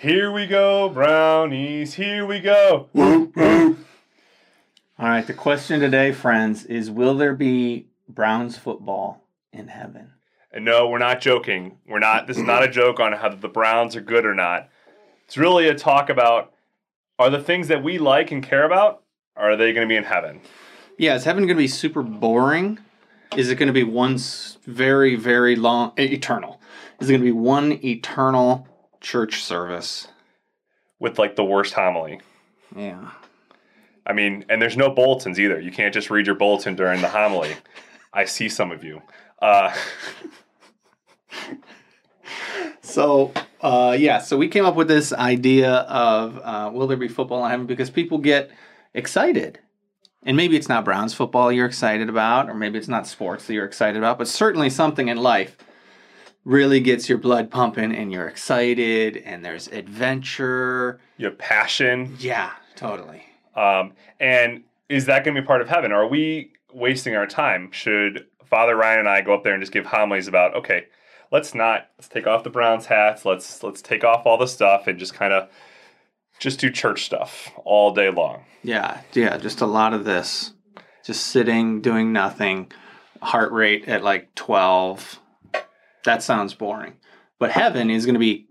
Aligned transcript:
Here 0.00 0.32
we 0.32 0.46
go, 0.46 0.88
brownies. 0.88 1.92
Here 1.92 2.24
we 2.24 2.40
go. 2.40 2.88
All 2.96 3.76
right, 4.98 5.26
the 5.26 5.34
question 5.34 5.78
today, 5.78 6.10
friends, 6.10 6.64
is 6.64 6.90
will 6.90 7.14
there 7.14 7.34
be 7.34 7.88
Browns 8.08 8.56
football 8.56 9.26
in 9.52 9.68
heaven? 9.68 10.12
And 10.52 10.64
no, 10.64 10.88
we're 10.88 10.96
not 10.96 11.20
joking. 11.20 11.76
We're 11.86 11.98
not. 11.98 12.26
This 12.26 12.38
is 12.38 12.44
not 12.44 12.62
a 12.62 12.68
joke 12.68 12.98
on 12.98 13.12
how 13.12 13.28
the 13.28 13.46
Browns 13.46 13.94
are 13.94 14.00
good 14.00 14.24
or 14.24 14.34
not. 14.34 14.70
It's 15.26 15.36
really 15.36 15.68
a 15.68 15.74
talk 15.74 16.08
about 16.08 16.54
are 17.18 17.28
the 17.28 17.42
things 17.42 17.68
that 17.68 17.82
we 17.82 17.98
like 17.98 18.30
and 18.30 18.42
care 18.42 18.64
about 18.64 19.02
are 19.36 19.54
they 19.54 19.74
going 19.74 19.86
to 19.86 19.92
be 19.92 19.96
in 19.96 20.04
heaven? 20.04 20.40
Yeah, 20.96 21.14
is 21.14 21.24
heaven 21.24 21.44
going 21.44 21.58
to 21.58 21.62
be 21.62 21.68
super 21.68 22.02
boring? 22.02 22.78
Is 23.36 23.50
it 23.50 23.56
going 23.56 23.66
to 23.66 23.74
be 23.74 23.84
one 23.84 24.16
very, 24.64 25.14
very 25.16 25.56
long, 25.56 25.92
eternal? 25.98 26.58
Is 27.00 27.10
it 27.10 27.12
going 27.12 27.20
to 27.20 27.26
be 27.26 27.32
one 27.32 27.84
eternal 27.84 28.66
church 29.00 29.42
service? 29.42 30.08
With 30.98 31.18
like 31.18 31.36
the 31.36 31.44
worst 31.44 31.74
homily. 31.74 32.20
Yeah. 32.76 33.10
I 34.06 34.12
mean, 34.12 34.44
and 34.48 34.60
there's 34.60 34.76
no 34.76 34.90
bulletins 34.90 35.40
either. 35.40 35.60
You 35.60 35.72
can't 35.72 35.94
just 35.94 36.10
read 36.10 36.26
your 36.26 36.34
bulletin 36.34 36.74
during 36.76 37.00
the 37.00 37.08
homily. 37.08 37.56
I 38.12 38.24
see 38.24 38.48
some 38.48 38.70
of 38.70 38.84
you. 38.84 39.02
Uh, 39.40 39.74
So, 42.90 43.32
uh, 43.60 43.96
yeah, 43.98 44.18
so 44.18 44.36
we 44.36 44.48
came 44.48 44.64
up 44.64 44.74
with 44.74 44.88
this 44.88 45.12
idea 45.12 45.70
of 45.72 46.38
uh, 46.42 46.70
will 46.72 46.86
there 46.88 46.96
be 46.96 47.08
football 47.08 47.44
in 47.44 47.50
heaven 47.50 47.66
because 47.66 47.88
people 47.88 48.18
get 48.18 48.50
excited. 48.94 49.60
And 50.24 50.36
maybe 50.36 50.56
it's 50.56 50.68
not 50.68 50.84
Browns 50.84 51.14
football 51.14 51.50
you're 51.52 51.66
excited 51.66 52.08
about, 52.08 52.50
or 52.50 52.54
maybe 52.54 52.78
it's 52.78 52.88
not 52.88 53.06
sports 53.06 53.46
that 53.46 53.54
you're 53.54 53.64
excited 53.64 53.96
about, 53.96 54.18
but 54.18 54.28
certainly 54.28 54.68
something 54.68 55.08
in 55.08 55.16
life 55.16 55.56
really 56.44 56.80
gets 56.80 57.08
your 57.08 57.18
blood 57.18 57.50
pumping 57.50 57.94
and 57.94 58.12
you're 58.12 58.28
excited 58.28 59.18
and 59.18 59.44
there's 59.44 59.68
adventure. 59.68 61.00
Your 61.16 61.32
passion. 61.32 62.16
Yeah, 62.18 62.52
totally. 62.76 63.24
Um, 63.54 63.92
and 64.18 64.62
is 64.88 65.06
that 65.06 65.24
going 65.24 65.34
to 65.34 65.42
be 65.42 65.46
part 65.46 65.60
of 65.60 65.68
heaven? 65.68 65.92
Are 65.92 66.06
we 66.06 66.52
wasting 66.72 67.14
our 67.14 67.26
time? 67.26 67.70
Should 67.72 68.26
Father 68.44 68.76
Ryan 68.76 69.00
and 69.00 69.08
I 69.08 69.20
go 69.20 69.34
up 69.34 69.44
there 69.44 69.54
and 69.54 69.62
just 69.62 69.72
give 69.72 69.86
homilies 69.86 70.28
about, 70.28 70.54
okay, 70.54 70.86
let's 71.30 71.54
not 71.54 71.88
let's 71.98 72.08
take 72.08 72.26
off 72.26 72.44
the 72.44 72.50
Browns 72.50 72.86
hats, 72.86 73.24
let's 73.24 73.62
let's 73.62 73.82
take 73.82 74.04
off 74.04 74.26
all 74.26 74.36
the 74.36 74.46
stuff 74.46 74.86
and 74.86 74.98
just 74.98 75.14
kind 75.14 75.32
of 75.32 75.48
just 76.38 76.58
do 76.58 76.70
church 76.70 77.04
stuff 77.04 77.52
all 77.64 77.92
day 77.92 78.10
long. 78.10 78.44
Yeah, 78.62 79.00
yeah, 79.12 79.36
just 79.38 79.60
a 79.60 79.66
lot 79.66 79.94
of 79.94 80.04
this. 80.04 80.52
Just 81.04 81.28
sitting, 81.28 81.80
doing 81.80 82.12
nothing, 82.12 82.70
heart 83.22 83.52
rate 83.52 83.88
at 83.88 84.02
like 84.02 84.34
12. 84.34 85.18
That 86.04 86.22
sounds 86.22 86.54
boring. 86.54 86.94
But 87.38 87.52
heaven 87.52 87.90
is 87.90 88.06
going 88.06 88.14
to 88.14 88.20
be 88.20 88.46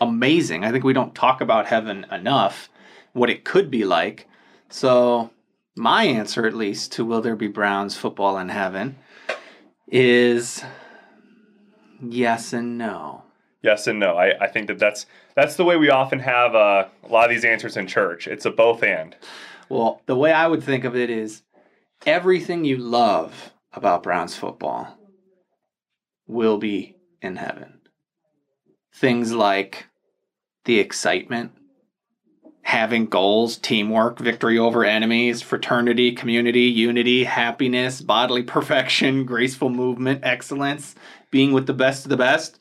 amazing. 0.00 0.64
I 0.64 0.72
think 0.72 0.84
we 0.84 0.92
don't 0.92 1.14
talk 1.14 1.40
about 1.40 1.66
heaven 1.66 2.06
enough, 2.10 2.68
what 3.12 3.30
it 3.30 3.44
could 3.44 3.70
be 3.70 3.84
like. 3.84 4.28
So, 4.68 5.30
my 5.76 6.04
answer, 6.04 6.46
at 6.46 6.54
least, 6.54 6.92
to 6.92 7.04
will 7.04 7.20
there 7.20 7.36
be 7.36 7.48
Browns 7.48 7.96
football 7.96 8.38
in 8.38 8.48
heaven 8.48 8.96
is 9.86 10.62
yes 12.00 12.52
and 12.52 12.78
no. 12.78 13.22
Yes 13.62 13.86
and 13.86 14.00
no. 14.00 14.16
I, 14.16 14.44
I 14.44 14.48
think 14.48 14.66
that 14.68 14.78
that's 14.78 15.06
that's 15.34 15.56
the 15.56 15.64
way 15.64 15.76
we 15.76 15.90
often 15.90 16.18
have 16.18 16.54
uh, 16.54 16.86
a 17.04 17.08
lot 17.08 17.24
of 17.24 17.30
these 17.30 17.44
answers 17.44 17.76
in 17.76 17.86
church. 17.86 18.26
It's 18.26 18.44
a 18.44 18.50
both 18.50 18.82
and. 18.82 19.14
Well, 19.68 20.02
the 20.06 20.16
way 20.16 20.32
I 20.32 20.46
would 20.46 20.62
think 20.62 20.84
of 20.84 20.96
it 20.96 21.10
is 21.10 21.42
everything 22.04 22.64
you 22.64 22.76
love 22.76 23.52
about 23.72 24.02
Browns 24.02 24.36
football 24.36 24.98
will 26.26 26.58
be 26.58 26.96
in 27.20 27.36
heaven. 27.36 27.80
Things 28.94 29.32
like 29.32 29.86
the 30.64 30.78
excitement, 30.78 31.52
having 32.62 33.06
goals, 33.06 33.56
teamwork, 33.56 34.18
victory 34.18 34.58
over 34.58 34.84
enemies, 34.84 35.42
fraternity, 35.42 36.12
community, 36.12 36.62
unity, 36.62 37.24
happiness, 37.24 38.00
bodily 38.00 38.42
perfection, 38.56 39.24
graceful 39.24 39.70
movement, 39.70 40.20
excellence, 40.22 40.94
being 41.30 41.52
with 41.52 41.66
the 41.66 41.72
best 41.72 42.04
of 42.04 42.10
the 42.10 42.16
best. 42.16 42.58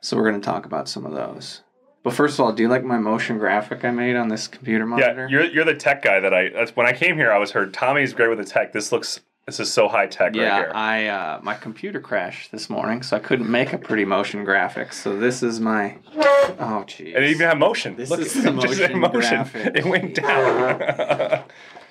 So 0.00 0.16
we're 0.16 0.28
going 0.28 0.40
to 0.40 0.44
talk 0.44 0.66
about 0.66 0.88
some 0.88 1.04
of 1.04 1.12
those. 1.12 1.62
But 2.02 2.14
first 2.14 2.38
of 2.38 2.44
all, 2.44 2.52
do 2.52 2.62
you 2.62 2.68
like 2.68 2.82
my 2.82 2.98
motion 2.98 3.38
graphic 3.38 3.84
I 3.84 3.90
made 3.90 4.16
on 4.16 4.28
this 4.28 4.48
computer 4.48 4.86
monitor? 4.86 5.28
Yeah, 5.30 5.38
you're 5.38 5.50
you're 5.50 5.64
the 5.66 5.74
tech 5.74 6.02
guy 6.02 6.20
that 6.20 6.32
I. 6.32 6.48
That's 6.48 6.74
when 6.74 6.86
I 6.86 6.92
came 6.92 7.16
here. 7.16 7.30
I 7.30 7.36
was 7.36 7.50
heard 7.50 7.74
Tommy's 7.74 8.14
great 8.14 8.28
with 8.28 8.38
the 8.38 8.44
tech. 8.44 8.72
This 8.72 8.90
looks 8.90 9.20
this 9.50 9.58
is 9.58 9.72
so 9.72 9.88
high 9.88 10.06
tech 10.06 10.36
Yeah, 10.36 10.42
right 10.42 10.58
here. 10.58 10.72
I 10.72 11.06
uh, 11.08 11.40
my 11.42 11.54
computer 11.54 12.00
crashed 12.00 12.52
this 12.52 12.70
morning, 12.70 13.02
so 13.02 13.16
I 13.16 13.20
couldn't 13.20 13.50
make 13.50 13.72
a 13.72 13.78
pretty 13.78 14.04
motion 14.04 14.44
graphic. 14.44 14.92
So 14.92 15.18
this 15.18 15.42
is 15.42 15.58
my 15.58 15.96
oh 16.16 16.84
jeez. 16.86 17.16
and 17.16 17.24
it 17.24 17.30
even 17.30 17.48
have 17.48 17.58
motion. 17.58 17.96
This 17.96 18.10
Look, 18.10 18.20
is 18.20 18.36
it 18.44 18.44
the 18.44 18.52
just 18.60 18.94
motion 18.94 19.10
graphic. 19.10 19.74
It 19.74 19.84
went 19.84 20.14
down. 20.14 21.42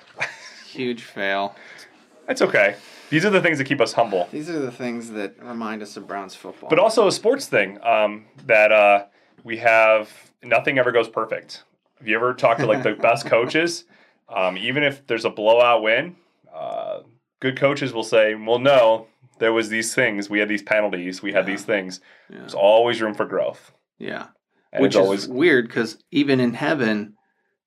huge 0.66 1.02
fail. 1.02 1.54
That's 2.26 2.40
okay. 2.40 2.76
These 3.10 3.26
are 3.26 3.30
the 3.30 3.42
things 3.42 3.58
that 3.58 3.64
keep 3.64 3.80
us 3.80 3.92
humble. 3.92 4.28
These 4.32 4.48
are 4.48 4.58
the 4.58 4.70
things 4.70 5.10
that 5.10 5.34
remind 5.42 5.82
us 5.82 5.96
of 5.98 6.06
Browns 6.06 6.34
football. 6.34 6.70
But 6.70 6.78
also 6.78 7.08
a 7.08 7.12
sports 7.12 7.46
thing 7.46 7.78
um, 7.84 8.24
that 8.46 8.72
uh, 8.72 9.04
we 9.44 9.58
have. 9.58 10.10
Nothing 10.42 10.78
ever 10.78 10.92
goes 10.92 11.10
perfect. 11.10 11.64
Have 11.98 12.08
you 12.08 12.16
ever 12.16 12.32
talked 12.32 12.60
to 12.60 12.66
like 12.66 12.82
the 12.82 12.94
best 13.02 13.26
coaches? 13.26 13.84
Um, 14.30 14.56
even 14.56 14.82
if 14.82 15.06
there's 15.06 15.26
a 15.26 15.30
blowout 15.30 15.82
win, 15.82 16.16
uh, 16.54 17.00
good 17.40 17.58
coaches 17.58 17.92
will 17.92 18.04
say, 18.04 18.34
"Well, 18.34 18.58
no, 18.58 19.06
there 19.38 19.52
was 19.52 19.68
these 19.68 19.94
things. 19.94 20.30
We 20.30 20.38
had 20.38 20.48
these 20.48 20.62
penalties. 20.62 21.22
We 21.22 21.32
had 21.32 21.46
Yeah. 21.46 21.54
these 21.54 21.64
things. 21.64 22.00
yeah, 22.28 22.38
There's 22.40 22.54
always 22.54 23.00
room 23.02 23.14
for 23.14 23.24
growth." 23.26 23.72
yeah. 23.98 24.28
And 24.72 24.82
which 24.82 24.90
it's 24.90 25.00
is 25.00 25.04
always 25.04 25.28
weird 25.28 25.66
because 25.66 25.98
even 26.12 26.38
in 26.38 26.54
heaven, 26.54 27.14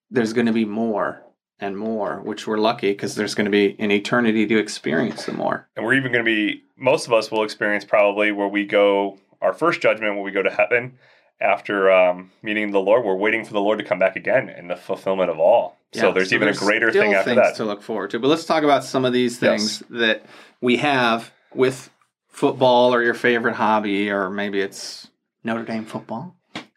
there's 0.10 0.32
going 0.32 0.46
to 0.46 0.54
be 0.54 0.64
more 0.64 1.22
and 1.60 1.78
more, 1.78 2.22
which 2.24 2.48
we're 2.48 2.58
lucky 2.58 2.92
because 2.92 3.16
there's 3.16 3.36
going 3.36 3.44
to 3.46 3.52
be 3.52 3.76
an 3.78 3.92
eternity 3.92 4.48
to 4.48 4.58
experience 4.58 5.26
the 5.26 5.34
more. 5.34 5.68
and 5.76 5.86
we're 5.86 5.96
even 5.96 6.14
going 6.14 6.24
to 6.24 6.32
be 6.32 6.64
most 6.78 7.06
of 7.06 7.12
us 7.12 7.30
will 7.30 7.44
experience 7.44 7.84
probably 7.84 8.32
where 8.32 8.48
we 8.48 8.66
go 8.66 9.18
our 9.42 9.52
first 9.54 9.82
judgment 9.82 10.16
when 10.16 10.24
we 10.24 10.32
go 10.32 10.42
to 10.42 10.50
heaven 10.50 10.98
after 11.42 11.92
um, 11.92 12.32
meeting 12.42 12.72
the 12.72 12.80
Lord. 12.80 13.06
We're 13.06 13.16
waiting 13.16 13.46
for 13.46 13.54
the 13.54 13.62
Lord 13.62 13.80
to 13.80 13.86
come 13.86 14.00
back 14.00 14.16
again 14.16 14.50
and 14.50 14.70
the 14.70 14.76
fulfillment 14.76 15.30
of 15.30 15.40
all. 15.40 15.78
so 15.94 16.08
Yeah, 16.08 16.14
there's 16.14 16.34
even 16.34 16.48
a 16.48 16.54
greater 16.54 16.92
thing 16.92 17.14
after 17.14 17.36
that. 17.36 17.56
to 17.58 17.66
look 17.66 17.82
forward 17.82 18.12
to. 18.12 18.20
But 18.20 18.28
let's 18.30 18.46
talk 18.46 18.64
about 18.64 18.84
some 18.84 19.06
of 19.06 19.14
these 19.14 19.38
things 19.40 19.80
that 19.90 20.26
we 20.62 20.78
have 20.78 21.32
with 21.54 21.90
football 22.30 22.94
or 22.94 23.04
your 23.04 23.14
favorite 23.14 23.56
hobby, 23.56 24.10
or 24.10 24.30
maybe 24.30 24.62
it's 24.62 25.08
Notre 25.44 25.64
Dame 25.66 25.86
football, 25.86 26.36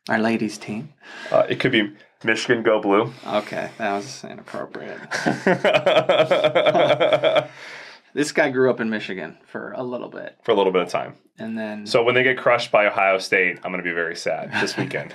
our 0.08 0.18
ladies 0.18 0.58
team. 0.58 0.92
Uh, 1.30 1.46
it 1.48 1.60
could 1.60 1.72
be 1.72 1.92
Michigan 2.24 2.62
go 2.62 2.80
blue. 2.80 3.12
Okay, 3.26 3.70
that 3.78 3.92
was 3.94 4.24
inappropriate. 4.24 5.00
This 8.16 8.32
guy 8.32 8.48
grew 8.48 8.70
up 8.70 8.80
in 8.80 8.88
Michigan 8.88 9.36
for 9.44 9.72
a 9.72 9.82
little 9.82 10.08
bit, 10.08 10.38
For 10.42 10.52
a 10.52 10.54
little 10.54 10.72
bit 10.72 10.80
of 10.80 10.88
time. 10.88 11.16
and 11.38 11.58
then 11.58 11.86
So 11.86 12.02
when 12.02 12.14
they 12.14 12.22
get 12.22 12.38
crushed 12.38 12.72
by 12.72 12.86
Ohio 12.86 13.18
State, 13.18 13.58
I'm 13.62 13.70
going 13.70 13.84
to 13.84 13.88
be 13.88 13.94
very 13.94 14.16
sad 14.16 14.50
this 14.58 14.74
weekend. 14.78 15.12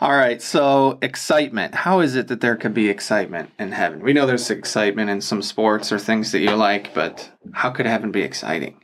All 0.00 0.12
right, 0.12 0.42
so 0.42 0.98
excitement. 1.00 1.74
How 1.74 2.00
is 2.00 2.14
it 2.14 2.28
that 2.28 2.42
there 2.42 2.56
could 2.56 2.74
be 2.74 2.90
excitement 2.90 3.52
in 3.58 3.72
heaven? 3.72 4.00
We 4.02 4.12
know 4.12 4.26
there's 4.26 4.50
excitement 4.50 5.08
in 5.08 5.22
some 5.22 5.40
sports 5.40 5.90
or 5.90 5.98
things 5.98 6.30
that 6.32 6.40
you 6.40 6.50
like, 6.50 6.92
but 6.92 7.30
how 7.54 7.70
could 7.70 7.86
heaven 7.86 8.10
be 8.12 8.20
exciting? 8.20 8.82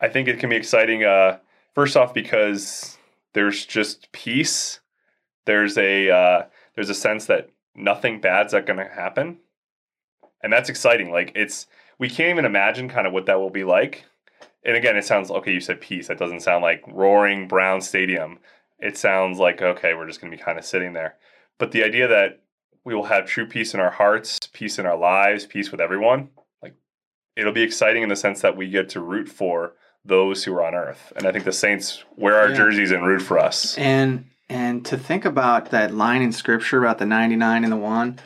I 0.00 0.06
think 0.08 0.28
it 0.28 0.38
can 0.38 0.50
be 0.50 0.56
exciting. 0.56 1.02
Uh, 1.02 1.38
first 1.74 1.96
off, 1.96 2.14
because 2.14 2.96
there's 3.32 3.66
just 3.66 4.12
peace. 4.12 4.78
There's 5.46 5.76
a 5.76 6.10
uh, 6.10 6.42
there's 6.76 6.90
a 6.90 6.94
sense 6.94 7.26
that 7.26 7.50
nothing 7.74 8.20
bad's 8.20 8.52
not 8.52 8.66
going 8.66 8.78
to 8.78 8.84
happen, 8.88 9.38
and 10.42 10.52
that's 10.52 10.68
exciting. 10.68 11.10
Like 11.10 11.32
it's 11.34 11.66
we 11.98 12.08
can't 12.08 12.30
even 12.30 12.44
imagine 12.44 12.88
kind 12.88 13.06
of 13.06 13.12
what 13.12 13.26
that 13.26 13.38
will 13.40 13.50
be 13.50 13.64
like. 13.64 14.04
And 14.64 14.76
again, 14.76 14.96
it 14.96 15.04
sounds 15.04 15.30
okay. 15.30 15.52
You 15.52 15.60
said 15.60 15.80
peace. 15.80 16.08
That 16.08 16.18
doesn't 16.18 16.40
sound 16.40 16.62
like 16.62 16.82
roaring 16.88 17.46
Brown 17.48 17.80
Stadium. 17.80 18.38
It 18.78 18.96
sounds 18.96 19.38
like 19.38 19.62
okay, 19.62 19.94
we're 19.94 20.06
just 20.06 20.20
going 20.20 20.30
to 20.30 20.36
be 20.36 20.42
kind 20.42 20.58
of 20.58 20.64
sitting 20.64 20.92
there. 20.92 21.16
But 21.58 21.72
the 21.72 21.84
idea 21.84 22.08
that 22.08 22.40
we 22.84 22.94
will 22.94 23.04
have 23.04 23.26
true 23.26 23.46
peace 23.46 23.74
in 23.74 23.80
our 23.80 23.90
hearts, 23.90 24.38
peace 24.52 24.78
in 24.78 24.86
our 24.86 24.96
lives, 24.96 25.46
peace 25.46 25.70
with 25.70 25.80
everyone, 25.80 26.28
like 26.62 26.74
it'll 27.36 27.52
be 27.52 27.62
exciting 27.62 28.02
in 28.02 28.08
the 28.08 28.16
sense 28.16 28.42
that 28.42 28.56
we 28.56 28.68
get 28.68 28.88
to 28.90 29.00
root 29.00 29.28
for 29.28 29.72
those 30.04 30.44
who 30.44 30.54
are 30.54 30.64
on 30.64 30.74
earth. 30.74 31.12
And 31.16 31.26
I 31.26 31.32
think 31.32 31.44
the 31.44 31.52
Saints 31.52 32.04
wear 32.16 32.36
our 32.36 32.50
Yeah. 32.50 32.56
jerseys 32.56 32.92
and 32.92 33.04
root 33.04 33.22
for 33.22 33.38
us. 33.38 33.76
And 33.78 34.26
and 34.48 34.84
to 34.86 34.96
think 34.96 35.24
about 35.24 35.70
that 35.70 35.92
line 35.94 36.22
in 36.22 36.30
scripture 36.30 36.78
about 36.78 36.98
the 36.98 37.06
99 37.06 37.64
and 37.64 37.72
the 37.72 37.76
1, 37.76 38.18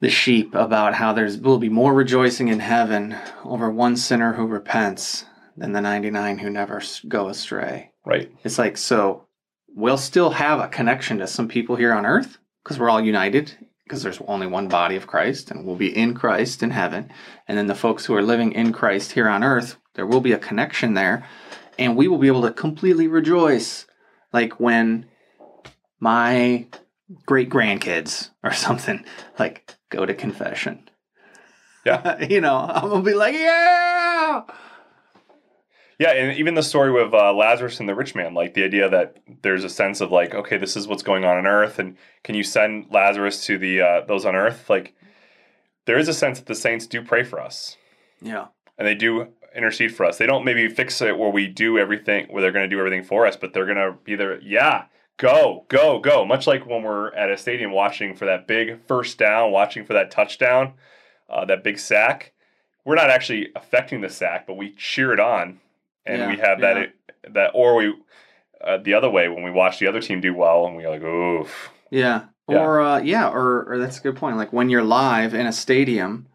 the 0.00 0.10
sheep 0.10 0.54
about 0.54 0.94
how 0.94 1.12
there's 1.12 1.38
will 1.38 1.58
be 1.58 1.68
more 1.68 1.94
rejoicing 1.94 2.48
in 2.48 2.60
heaven 2.60 3.16
over 3.44 3.70
one 3.70 3.96
sinner 3.96 4.32
who 4.32 4.46
repents 4.46 5.24
than 5.56 5.72
the 5.72 5.80
99 5.80 6.38
who 6.38 6.50
never 6.50 6.82
go 7.06 7.28
astray. 7.28 7.92
Right. 8.04 8.32
It's 8.42 8.58
like 8.58 8.76
so 8.76 9.26
we'll 9.68 9.98
still 9.98 10.30
have 10.30 10.58
a 10.58 10.68
connection 10.68 11.18
to 11.18 11.26
some 11.26 11.48
people 11.48 11.76
here 11.76 11.92
on 11.92 12.06
earth 12.06 12.38
because 12.64 12.78
we're 12.78 12.90
all 12.90 13.00
united 13.00 13.52
because 13.84 14.02
there's 14.02 14.20
only 14.26 14.46
one 14.46 14.68
body 14.68 14.96
of 14.96 15.06
Christ 15.06 15.50
and 15.50 15.66
we'll 15.66 15.76
be 15.76 15.94
in 15.94 16.14
Christ 16.14 16.62
in 16.62 16.70
heaven. 16.70 17.10
And 17.46 17.58
then 17.58 17.66
the 17.66 17.74
folks 17.74 18.06
who 18.06 18.14
are 18.14 18.22
living 18.22 18.52
in 18.52 18.72
Christ 18.72 19.12
here 19.12 19.28
on 19.28 19.44
earth, 19.44 19.76
there 19.94 20.06
will 20.06 20.20
be 20.20 20.32
a 20.32 20.38
connection 20.38 20.94
there 20.94 21.26
and 21.78 21.96
we 21.96 22.08
will 22.08 22.18
be 22.18 22.28
able 22.28 22.42
to 22.42 22.52
completely 22.52 23.06
rejoice 23.06 23.86
like 24.32 24.60
when 24.60 25.06
my 25.98 26.66
great 27.26 27.50
grandkids 27.50 28.30
or 28.42 28.52
something 28.52 29.04
like 29.38 29.74
go 29.90 30.06
to 30.06 30.14
confession. 30.14 30.88
Yeah. 31.84 32.22
you 32.28 32.40
know, 32.40 32.56
I'm 32.56 32.88
gonna 32.90 33.02
be 33.02 33.14
like, 33.14 33.34
yeah. 33.34 34.42
Yeah, 35.98 36.12
and 36.12 36.38
even 36.38 36.54
the 36.54 36.62
story 36.62 36.90
with 36.90 37.12
uh, 37.12 37.30
Lazarus 37.34 37.78
and 37.78 37.86
the 37.88 37.94
rich 37.94 38.14
man, 38.14 38.32
like 38.32 38.54
the 38.54 38.64
idea 38.64 38.88
that 38.88 39.18
there's 39.42 39.64
a 39.64 39.68
sense 39.68 40.00
of 40.00 40.10
like, 40.10 40.34
okay, 40.34 40.56
this 40.56 40.74
is 40.74 40.88
what's 40.88 41.02
going 41.02 41.26
on 41.26 41.36
on 41.36 41.46
Earth, 41.46 41.78
and 41.78 41.96
can 42.24 42.34
you 42.34 42.42
send 42.42 42.86
Lazarus 42.90 43.44
to 43.46 43.58
the 43.58 43.82
uh, 43.82 44.00
those 44.06 44.24
on 44.24 44.34
Earth? 44.34 44.70
Like, 44.70 44.94
there 45.84 45.98
is 45.98 46.08
a 46.08 46.14
sense 46.14 46.38
that 46.38 46.46
the 46.46 46.54
saints 46.54 46.86
do 46.86 47.02
pray 47.02 47.22
for 47.22 47.38
us, 47.38 47.76
Yeah. 48.22 48.46
and 48.78 48.88
they 48.88 48.94
do 48.94 49.28
intercede 49.54 49.94
for 49.94 50.06
us. 50.06 50.16
They 50.16 50.24
don't 50.24 50.44
maybe 50.44 50.68
fix 50.70 51.02
it 51.02 51.18
where 51.18 51.28
we 51.28 51.46
do 51.46 51.76
everything, 51.76 52.28
where 52.30 52.40
they're 52.40 52.52
going 52.52 52.68
to 52.68 52.74
do 52.74 52.78
everything 52.78 53.02
for 53.04 53.26
us, 53.26 53.36
but 53.36 53.52
they're 53.52 53.66
going 53.66 53.76
to 53.76 53.98
be 54.02 54.14
there. 54.14 54.40
Yeah, 54.40 54.84
go, 55.20 55.66
go, 55.68 56.00
go. 56.00 56.24
Much 56.24 56.46
like 56.46 56.66
when 56.66 56.82
we're 56.82 57.12
at 57.14 57.30
a 57.30 57.36
stadium 57.36 57.72
watching 57.72 58.16
for 58.16 58.24
that 58.24 58.46
big 58.46 58.80
first 58.86 59.18
down, 59.18 59.52
watching 59.52 59.84
for 59.84 59.92
that 59.92 60.10
touchdown, 60.10 60.72
uh, 61.28 61.44
that 61.44 61.62
big 61.62 61.78
sack. 61.78 62.32
We're 62.84 62.94
not 62.96 63.10
actually 63.10 63.48
affecting 63.54 64.00
the 64.00 64.08
sack, 64.08 64.46
but 64.46 64.56
we 64.56 64.72
cheer 64.72 65.12
it 65.12 65.20
on, 65.20 65.60
and 66.06 66.18
Yeah, 66.18 66.28
we 66.30 66.36
have 66.38 66.60
that 66.62 66.76
yeah. 66.76 67.30
that, 67.32 67.50
or 67.54 67.76
we 67.76 67.94
uh, 68.64 68.78
the 68.78 68.94
other 68.94 69.10
way 69.10 69.28
when 69.28 69.44
we 69.44 69.50
watch 69.50 69.78
the 69.78 69.86
other 69.86 70.00
team 70.00 70.20
do 70.20 70.34
well, 70.34 70.66
and 70.66 70.76
we're 70.76 70.90
like, 70.90 71.02
oof. 71.02 71.70
Yeah. 71.90 72.24
Yeah. 72.48 72.58
Or 72.58 72.80
uh, 72.80 73.00
yeah, 73.00 73.28
or 73.28 73.64
or 73.70 73.78
that's 73.78 73.98
a 73.98 74.02
good 74.02 74.16
point. 74.16 74.36
Like 74.36 74.52
when 74.52 74.70
you're 74.70 74.82
live 74.82 75.34
in 75.34 75.46
a 75.46 75.52
stadium, 75.52 76.26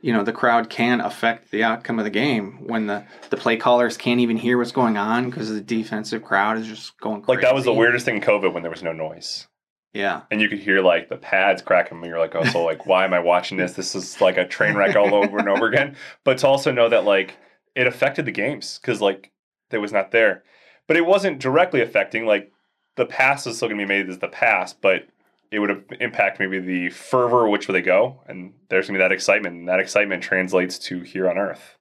you 0.00 0.12
know, 0.12 0.22
the 0.24 0.32
crowd 0.32 0.70
can 0.70 1.00
affect 1.00 1.50
the 1.50 1.62
outcome 1.62 1.98
of 1.98 2.04
the 2.04 2.10
game 2.10 2.66
when 2.66 2.86
the 2.86 3.04
the 3.30 3.36
play 3.36 3.56
callers 3.56 3.96
can't 3.96 4.20
even 4.20 4.36
hear 4.36 4.58
what's 4.58 4.72
going 4.72 4.96
on 4.96 5.28
because 5.30 5.50
the 5.50 5.60
defensive 5.60 6.22
crowd 6.22 6.58
is 6.58 6.66
just 6.66 6.98
going 7.00 7.22
crazy. 7.22 7.36
Like 7.36 7.42
that 7.42 7.54
was 7.54 7.64
the 7.64 7.72
weirdest 7.72 8.04
thing 8.04 8.16
in 8.16 8.22
COVID 8.22 8.52
when 8.52 8.62
there 8.62 8.70
was 8.70 8.82
no 8.82 8.92
noise. 8.92 9.46
Yeah. 9.92 10.22
and 10.30 10.40
you 10.40 10.48
could 10.48 10.60
hear 10.60 10.80
like 10.82 11.08
the 11.08 11.16
pads 11.16 11.62
cracking 11.62 11.98
and 11.98 12.06
you're 12.06 12.20
like 12.20 12.36
oh 12.36 12.44
so 12.44 12.62
like 12.62 12.86
why 12.86 13.04
am 13.04 13.12
i 13.12 13.18
watching 13.18 13.58
this 13.58 13.72
this 13.72 13.96
is 13.96 14.20
like 14.20 14.36
a 14.36 14.46
train 14.46 14.76
wreck 14.76 14.94
all 14.94 15.12
over 15.12 15.36
and 15.38 15.48
over 15.48 15.66
again 15.66 15.96
but 16.22 16.38
to 16.38 16.46
also 16.46 16.70
know 16.70 16.88
that 16.88 17.02
like 17.04 17.36
it 17.74 17.88
affected 17.88 18.24
the 18.24 18.30
games 18.30 18.78
because 18.80 19.00
like 19.00 19.32
it 19.72 19.78
was 19.78 19.92
not 19.92 20.12
there 20.12 20.44
but 20.86 20.96
it 20.96 21.04
wasn't 21.04 21.40
directly 21.40 21.80
affecting 21.80 22.24
like 22.24 22.52
the 22.94 23.04
pass 23.04 23.48
is 23.48 23.56
still 23.56 23.66
going 23.66 23.80
to 23.80 23.84
be 23.84 23.88
made 23.88 24.08
as 24.08 24.20
the 24.20 24.28
pass 24.28 24.72
but 24.72 25.08
it 25.50 25.58
would 25.58 25.84
impact 26.00 26.38
maybe 26.38 26.58
the 26.58 26.90
fervor 26.90 27.48
which 27.48 27.68
way 27.68 27.72
they 27.72 27.82
go 27.82 28.22
and 28.26 28.52
there's 28.68 28.86
to 28.86 28.92
be 28.92 28.98
that 28.98 29.12
excitement 29.12 29.56
and 29.56 29.68
that 29.68 29.80
excitement 29.80 30.22
translates 30.22 30.78
to 30.78 31.00
here 31.00 31.28
on 31.28 31.38
earth 31.38 31.76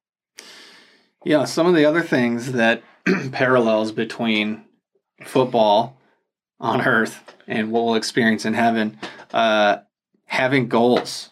Yeah, 1.25 1.45
some 1.45 1.67
of 1.67 1.75
the 1.75 1.85
other 1.85 2.01
things 2.01 2.53
that 2.53 2.81
parallels 3.31 3.91
between 3.91 4.63
football 5.23 5.99
on 6.59 6.81
earth 6.81 7.35
and 7.47 7.71
what 7.71 7.85
we'll 7.85 7.95
experience 7.95 8.45
in 8.45 8.53
heaven, 8.53 8.97
uh, 9.33 9.77
having 10.25 10.67
goals. 10.67 11.31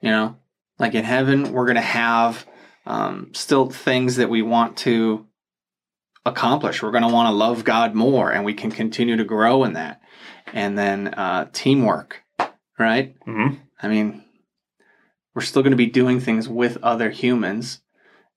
You 0.00 0.10
know, 0.10 0.36
like 0.78 0.94
in 0.94 1.04
heaven, 1.04 1.52
we're 1.52 1.66
to 1.76 1.82
have 1.82 2.46
um, 2.86 3.30
still 3.34 3.68
things 3.70 4.16
that 4.16 4.30
we 4.30 4.42
want 4.42 4.78
to 4.78 5.26
accomplish. 6.24 6.82
We're 6.82 6.90
going 6.90 7.02
to 7.02 7.12
want 7.12 7.28
to 7.28 7.34
love 7.34 7.64
God 7.64 7.94
more, 7.94 8.30
and 8.30 8.44
we 8.44 8.54
can 8.54 8.70
continue 8.70 9.16
to 9.16 9.24
grow 9.24 9.64
in 9.64 9.74
that. 9.74 10.00
And 10.52 10.76
then 10.76 11.08
uh, 11.08 11.48
teamwork, 11.52 12.22
right? 12.78 13.14
mm-hmm. 13.26 13.56
I 13.82 13.88
mean, 13.88 14.24
we're 15.34 15.42
still 15.42 15.62
going 15.62 15.72
to 15.72 15.76
be 15.76 15.86
doing 15.86 16.20
things 16.20 16.48
with 16.48 16.76
other 16.82 17.10
humans 17.10 17.80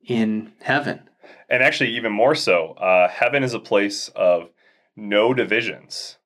in 0.06 0.54
heaven. 0.62 1.10
And 1.50 1.62
actually, 1.64 1.96
even 1.96 2.12
more 2.12 2.36
so, 2.36 2.74
uh, 2.74 3.10
heaven 3.10 3.44
is 3.44 3.54
a 3.54 3.60
place 3.60 4.10
of 4.10 4.50
no 4.96 5.34
divisions. 5.34 6.18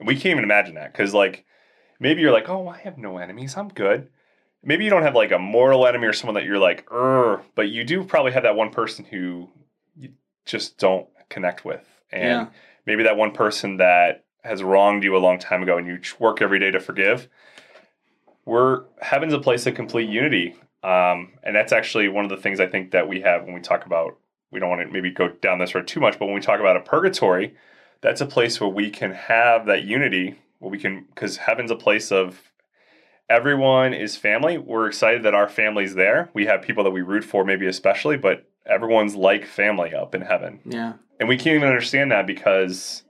We 0.00 0.14
can't 0.14 0.32
even 0.32 0.44
imagine 0.44 0.76
that 0.76 0.92
because, 0.92 1.12
like, 1.12 1.44
maybe 2.00 2.20
you're 2.20 2.32
like, 2.32 2.48
oh, 2.48 2.68
I 2.68 2.78
have 2.78 2.98
no 2.98 3.18
enemies. 3.18 3.56
I'm 3.56 3.68
good. 3.68 4.08
Maybe 4.62 4.84
you 4.84 4.90
don't 4.90 5.02
have 5.02 5.14
like 5.14 5.32
a 5.32 5.38
mortal 5.38 5.86
enemy 5.86 6.06
or 6.06 6.12
someone 6.12 6.34
that 6.34 6.44
you're 6.44 6.58
like, 6.58 6.90
er, 6.90 7.42
but 7.54 7.68
you 7.68 7.84
do 7.84 8.04
probably 8.04 8.32
have 8.32 8.42
that 8.42 8.56
one 8.56 8.70
person 8.70 9.04
who 9.04 9.48
you 9.96 10.10
just 10.48 10.78
don't 10.78 11.06
connect 11.28 11.64
with. 11.64 11.86
And 12.10 12.24
Yeah. 12.24 12.46
maybe 12.86 13.04
that 13.04 13.16
one 13.16 13.30
person 13.32 13.76
that 13.76 14.24
has 14.42 14.62
wronged 14.62 15.04
you 15.04 15.16
a 15.16 15.18
long 15.18 15.38
time 15.38 15.62
ago 15.62 15.76
and 15.76 15.86
you 15.86 16.00
work 16.18 16.40
every 16.42 16.58
day 16.58 16.70
to 16.70 16.80
forgive. 16.80 17.28
We're 18.44 18.84
heaven's 19.00 19.34
a 19.34 19.38
place 19.38 19.66
of 19.66 19.74
complete 19.74 20.08
unity. 20.08 20.56
Um, 20.82 21.34
and 21.42 21.54
that's 21.54 21.72
actually 21.72 22.08
one 22.08 22.24
of 22.24 22.30
the 22.30 22.36
things 22.36 22.60
I 22.60 22.66
think 22.66 22.92
that 22.92 23.08
we 23.08 23.20
have 23.20 23.44
when 23.44 23.52
we 23.52 23.60
talk 23.60 23.84
about 23.84 24.16
we 24.50 24.58
don't 24.58 24.70
want 24.70 24.80
to 24.80 24.88
maybe 24.88 25.10
go 25.10 25.28
down 25.28 25.58
this 25.58 25.74
road 25.74 25.86
too 25.86 26.00
much, 26.00 26.18
but 26.18 26.24
when 26.24 26.34
we 26.34 26.40
talk 26.40 26.58
about 26.58 26.76
a 26.76 26.80
purgatory, 26.80 27.54
that's 28.00 28.22
a 28.22 28.26
place 28.26 28.58
where 28.58 28.70
we 28.70 28.88
can 28.88 29.12
have 29.12 29.66
that 29.66 29.84
unity, 29.84 30.36
where 30.58 30.70
we 30.70 30.78
can, 30.78 31.04
because 31.14 31.36
heaven's 31.36 31.70
a 31.70 31.76
place 31.76 32.10
of 32.10 32.40
everyone 33.28 33.92
is 33.92 34.16
family. 34.16 34.56
We're 34.56 34.86
excited 34.86 35.22
that 35.24 35.34
our 35.34 35.48
family's 35.48 35.96
there. 35.96 36.30
We 36.32 36.46
have 36.46 36.62
people 36.62 36.82
that 36.84 36.90
we 36.92 37.02
root 37.02 37.24
for, 37.24 37.44
maybe 37.44 37.66
especially, 37.66 38.16
but 38.16 38.48
everyone's 38.78 39.16
like 39.16 39.44
family 39.44 39.92
up 39.92 40.14
in 40.14 40.20
heaven. 40.20 40.60
Yeah. 40.64 40.92
And 41.18 41.28
we 41.28 41.36
can't 41.36 41.56
even 41.56 41.68
understand 41.68 42.12
that 42.12 42.28
because 42.28 43.02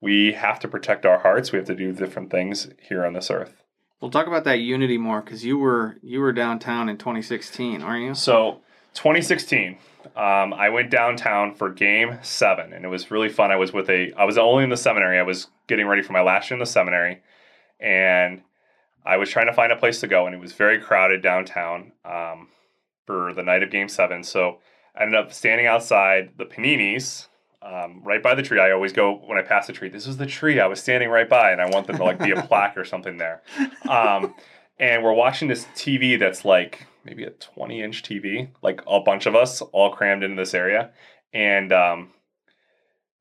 we 0.00 0.32
have 0.32 0.58
to 0.60 0.68
protect 0.68 1.06
our 1.06 1.20
hearts. 1.20 1.52
We 1.52 1.58
have 1.58 1.66
to 1.68 1.76
do 1.76 1.92
different 1.92 2.30
things 2.30 2.68
here 2.82 3.06
on 3.06 3.12
this 3.12 3.30
earth. 3.30 3.62
We'll 4.00 4.10
talk 4.10 4.26
about 4.26 4.44
that 4.44 4.58
unity 4.58 4.98
more 4.98 5.22
because 5.22 5.44
you 5.44 5.58
were 5.58 5.96
you 6.02 6.20
were 6.20 6.32
downtown 6.32 6.88
in 6.88 6.98
2016, 6.98 7.82
aren't 7.82 8.04
you? 8.04 8.14
So 8.14 8.60
2016, 8.94 9.78
um, 10.16 10.52
I 10.52 10.68
went 10.70 10.90
downtown 10.90 11.54
for 11.54 11.70
Game 11.70 12.18
Seven, 12.22 12.72
and 12.72 12.84
it 12.84 12.88
was 12.88 13.10
really 13.10 13.28
fun. 13.28 13.50
I 13.50 13.56
was 13.56 13.72
with 13.72 13.88
a, 13.88 14.12
I 14.12 14.24
was 14.24 14.36
only 14.36 14.64
in 14.64 14.70
the 14.70 14.76
seminary. 14.76 15.18
I 15.18 15.22
was 15.22 15.46
getting 15.68 15.86
ready 15.86 16.02
for 16.02 16.12
my 16.12 16.20
last 16.20 16.50
year 16.50 16.56
in 16.56 16.60
the 16.60 16.66
seminary, 16.66 17.22
and 17.80 18.42
I 19.06 19.16
was 19.16 19.30
trying 19.30 19.46
to 19.46 19.54
find 19.54 19.72
a 19.72 19.76
place 19.76 20.00
to 20.00 20.06
go, 20.06 20.26
and 20.26 20.34
it 20.34 20.40
was 20.40 20.52
very 20.52 20.80
crowded 20.80 21.22
downtown 21.22 21.92
um, 22.04 22.48
for 23.06 23.32
the 23.32 23.42
night 23.42 23.62
of 23.62 23.70
Game 23.70 23.88
Seven. 23.88 24.22
So 24.22 24.58
I 24.96 25.02
ended 25.02 25.18
up 25.18 25.32
standing 25.32 25.66
outside 25.66 26.30
the 26.36 26.44
Paninis. 26.44 27.28
Um, 27.62 28.02
right 28.04 28.22
by 28.22 28.34
the 28.34 28.42
tree. 28.42 28.60
I 28.60 28.72
always 28.72 28.92
go 28.92 29.22
when 29.24 29.38
I 29.38 29.42
pass 29.42 29.66
the 29.68 29.72
tree. 29.72 29.88
This 29.88 30.06
is 30.06 30.18
the 30.18 30.26
tree 30.26 30.60
I 30.60 30.66
was 30.66 30.82
standing 30.82 31.08
right 31.08 31.26
by, 31.26 31.50
and 31.50 31.62
I 31.62 31.70
want 31.70 31.86
them 31.86 31.96
to 31.96 32.04
like 32.04 32.18
be 32.18 32.32
a 32.32 32.42
plaque 32.42 32.76
or 32.76 32.84
something 32.84 33.16
there. 33.16 33.40
Um, 33.88 34.34
and 34.78 35.02
we're 35.02 35.14
watching 35.14 35.48
this 35.48 35.64
TV 35.74 36.18
that's 36.18 36.44
like 36.44 36.86
maybe 37.04 37.24
a 37.24 37.30
20 37.30 37.82
inch 37.82 38.02
TV, 38.02 38.48
like 38.62 38.82
a 38.86 39.00
bunch 39.00 39.26
of 39.26 39.34
us 39.34 39.60
all 39.60 39.90
crammed 39.90 40.22
into 40.22 40.36
this 40.36 40.54
area, 40.54 40.90
and 41.32 41.72
um, 41.72 42.10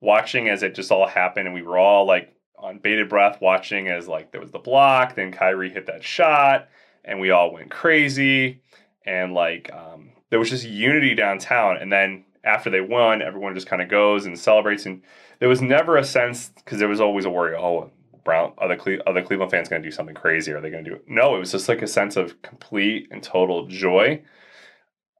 watching 0.02 0.50
as 0.50 0.64
it 0.64 0.76
just 0.76 0.92
all 0.92 1.08
happened, 1.08 1.48
and 1.48 1.54
we 1.54 1.62
were 1.62 1.78
all 1.78 2.06
like 2.06 2.34
on 2.58 2.80
bated 2.80 3.10
breath 3.10 3.40
watching 3.42 3.88
as 3.90 4.08
like 4.08 4.32
there 4.32 4.42
was 4.42 4.52
the 4.52 4.60
block, 4.60 5.16
then 5.16 5.32
Kyrie 5.32 5.70
hit 5.70 5.86
that 5.88 6.04
shot, 6.04 6.70
and 7.04 7.20
we 7.20 7.32
all 7.32 7.54
went 7.54 7.72
crazy, 7.72 8.62
and 9.06 9.34
like 9.34 9.72
um, 9.74 10.12
there 10.30 10.40
was 10.40 10.50
just 10.50 10.66
unity 10.66 11.16
downtown, 11.16 11.78
and 11.78 11.92
then 11.92 12.26
after 12.44 12.70
they 12.70 12.82
won, 12.82 13.22
everyone 13.22 13.56
just 13.56 13.68
kind 13.68 13.82
of 13.82 13.90
goes 13.90 14.26
and 14.26 14.38
celebrates, 14.38 14.86
and 14.86 15.02
there 15.40 15.50
was 15.50 15.62
never 15.62 15.98
a 15.98 16.04
sense 16.04 16.52
because 16.56 16.80
there 16.80 16.88
was 16.88 17.02
always 17.02 17.26
a 17.26 17.30
worry, 17.30 17.56
oh. 17.56 17.92
Brown, 18.24 18.54
are 18.58 18.70
the 18.70 18.78
Cle- 18.78 19.02
are 19.06 19.12
the 19.12 19.22
Cleveland 19.22 19.52
fans 19.52 19.68
going 19.68 19.82
to 19.82 19.86
do 19.86 19.92
something 19.92 20.16
crazy? 20.16 20.54
Are 20.54 20.62
they 20.62 20.70
going 20.70 20.86
to 20.86 20.90
do 20.90 20.96
it? 20.96 21.04
No, 21.10 21.36
it 21.36 21.40
was 21.40 21.52
just 21.52 21.68
like 21.68 21.82
a 21.82 21.88
sense 21.88 22.16
of 22.16 22.42
complete 22.42 23.10
and 23.12 23.22
total 23.22 23.68
joy, 23.68 24.22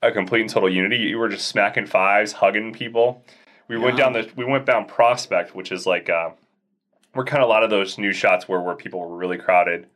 a 0.02 0.10
complete 0.10 0.40
and 0.40 0.50
total 0.50 0.70
unity. 0.70 0.96
You 0.96 1.18
were 1.18 1.28
just 1.28 1.50
smacking 1.50 1.86
fives, 1.86 2.32
hugging 2.32 2.72
people. 2.72 3.26
We 3.68 3.78
went 3.78 3.98
down 3.98 4.14
the 4.14 4.30
we 4.38 4.46
went 4.46 4.66
down 4.66 4.86
Prospect, 4.86 5.54
which 5.54 5.70
is 5.74 5.86
like 5.86 6.10
uh, 6.10 6.30
we're 7.14 7.26
kind 7.26 7.44
of 7.44 7.50
a 7.50 7.52
lot 7.52 7.64
of 7.64 7.70
those 7.70 7.98
new 7.98 8.14
shots 8.14 8.48
where 8.48 8.62
where 8.62 8.76
people 8.76 9.02
were 9.02 9.18
really 9.18 9.38
crowded, 9.38 9.88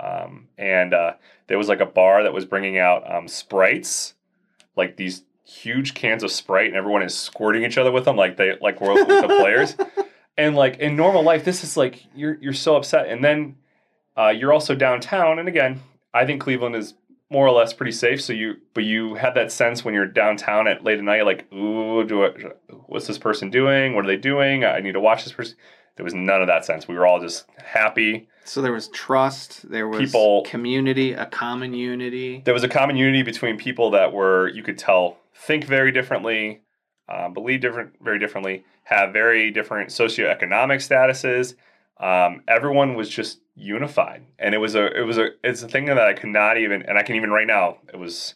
um, 0.00 0.48
and 0.58 0.94
uh, 0.94 1.14
there 1.46 1.58
was 1.58 1.68
like 1.68 1.80
a 1.80 1.86
bar 1.86 2.22
that 2.22 2.32
was 2.32 2.44
bringing 2.44 2.78
out 2.78 3.10
um, 3.10 3.28
sprites, 3.28 4.14
like 4.76 4.96
these 4.96 5.24
huge 5.44 5.94
cans 5.94 6.22
of 6.22 6.30
Sprite, 6.30 6.68
and 6.68 6.76
everyone 6.76 7.02
is 7.02 7.16
squirting 7.16 7.64
each 7.64 7.78
other 7.78 7.92
with 7.92 8.04
them, 8.04 8.16
like 8.16 8.36
they 8.36 8.56
like 8.60 8.80
we're 8.80 8.94
with 8.94 9.08
the 9.08 9.28
players. 9.28 9.76
And 10.38 10.56
like 10.56 10.78
in 10.78 10.96
normal 10.96 11.22
life, 11.22 11.44
this 11.44 11.62
is 11.62 11.76
like 11.76 12.06
you're 12.14 12.38
you're 12.40 12.54
so 12.54 12.74
upset, 12.74 13.06
and 13.06 13.22
then 13.22 13.56
uh, 14.16 14.28
you're 14.28 14.50
also 14.52 14.74
downtown. 14.74 15.38
And 15.38 15.46
again, 15.46 15.82
I 16.14 16.24
think 16.24 16.40
Cleveland 16.40 16.74
is 16.74 16.94
more 17.32 17.46
or 17.46 17.52
less 17.52 17.72
pretty 17.72 17.92
safe. 17.92 18.22
So 18.22 18.32
you, 18.32 18.56
but 18.74 18.84
you 18.84 19.14
have 19.14 19.34
that 19.34 19.50
sense 19.50 19.84
when 19.84 19.94
you're 19.94 20.06
downtown 20.06 20.68
at 20.68 20.84
late 20.84 20.98
at 20.98 21.04
night, 21.04 21.24
like, 21.24 21.50
ooh, 21.52 22.04
do 22.04 22.26
I, 22.26 22.28
what's 22.86 23.06
this 23.06 23.18
person 23.18 23.50
doing? 23.50 23.94
What 23.94 24.04
are 24.04 24.08
they 24.08 24.18
doing? 24.18 24.64
I 24.64 24.80
need 24.80 24.92
to 24.92 25.00
watch 25.00 25.24
this 25.24 25.32
person. 25.32 25.56
There 25.96 26.04
was 26.04 26.14
none 26.14 26.42
of 26.42 26.48
that 26.48 26.64
sense. 26.64 26.86
We 26.86 26.94
were 26.94 27.06
all 27.06 27.20
just 27.20 27.46
happy. 27.56 28.28
So 28.44 28.60
there 28.60 28.72
was 28.72 28.88
trust, 28.88 29.68
there 29.70 29.88
was 29.88 30.00
People- 30.00 30.42
community, 30.42 31.12
a 31.12 31.26
common 31.26 31.74
unity. 31.74 32.42
There 32.44 32.54
was 32.54 32.64
a 32.64 32.68
common 32.68 32.96
unity 32.96 33.22
between 33.22 33.56
people 33.56 33.90
that 33.90 34.12
were 34.12 34.48
you 34.48 34.62
could 34.62 34.78
tell 34.78 35.18
think 35.34 35.64
very 35.64 35.92
differently, 35.92 36.62
uh, 37.08 37.28
believe 37.28 37.60
different 37.60 37.94
very 38.00 38.18
differently, 38.18 38.64
have 38.84 39.12
very 39.12 39.50
different 39.50 39.90
socioeconomic 39.90 40.78
statuses. 40.80 41.54
Um, 41.98 42.42
everyone 42.48 42.94
was 42.94 43.08
just 43.08 43.40
unified, 43.54 44.24
and 44.38 44.54
it 44.54 44.58
was 44.58 44.74
a 44.74 44.86
it 44.98 45.02
was 45.02 45.18
a 45.18 45.30
it's 45.44 45.62
a 45.62 45.68
thing 45.68 45.84
that 45.86 45.98
I 45.98 46.14
could 46.14 46.30
not 46.30 46.58
even 46.58 46.82
and 46.82 46.98
I 46.98 47.02
can 47.02 47.16
even 47.16 47.30
right 47.30 47.46
now 47.46 47.78
it 47.92 47.98
was 47.98 48.34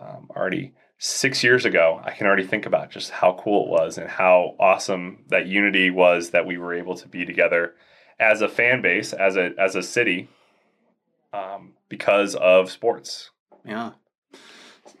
um, 0.00 0.28
already 0.34 0.72
six 0.98 1.42
years 1.42 1.64
ago, 1.64 2.00
I 2.02 2.12
can 2.12 2.26
already 2.26 2.46
think 2.46 2.66
about 2.66 2.90
just 2.90 3.10
how 3.10 3.38
cool 3.38 3.64
it 3.64 3.70
was 3.70 3.98
and 3.98 4.08
how 4.08 4.54
awesome 4.58 5.24
that 5.28 5.46
unity 5.46 5.90
was 5.90 6.30
that 6.30 6.46
we 6.46 6.56
were 6.56 6.72
able 6.72 6.96
to 6.96 7.08
be 7.08 7.26
together 7.26 7.74
as 8.18 8.40
a 8.40 8.48
fan 8.48 8.82
base, 8.82 9.12
as 9.12 9.36
a 9.36 9.52
as 9.58 9.74
a 9.74 9.82
city, 9.82 10.28
um, 11.32 11.72
because 11.88 12.34
of 12.34 12.70
sports. 12.70 13.30
Yeah. 13.64 13.92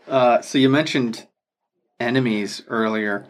Uh, 0.08 0.40
so 0.40 0.58
you 0.58 0.68
mentioned 0.68 1.26
enemies 2.00 2.62
earlier. 2.68 3.26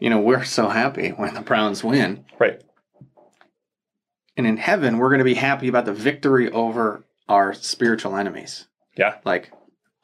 You 0.00 0.10
know, 0.10 0.20
we're 0.20 0.44
so 0.44 0.68
happy 0.68 1.10
when 1.10 1.34
the 1.34 1.40
Browns 1.40 1.82
win. 1.82 2.24
Right. 2.38 2.62
And 4.36 4.46
in 4.46 4.56
heaven, 4.56 4.98
we're 4.98 5.08
going 5.08 5.18
to 5.18 5.24
be 5.24 5.34
happy 5.34 5.66
about 5.66 5.84
the 5.84 5.92
victory 5.92 6.50
over 6.52 7.04
our 7.28 7.52
spiritual 7.52 8.16
enemies. 8.16 8.68
Yeah. 8.96 9.16
Like 9.24 9.50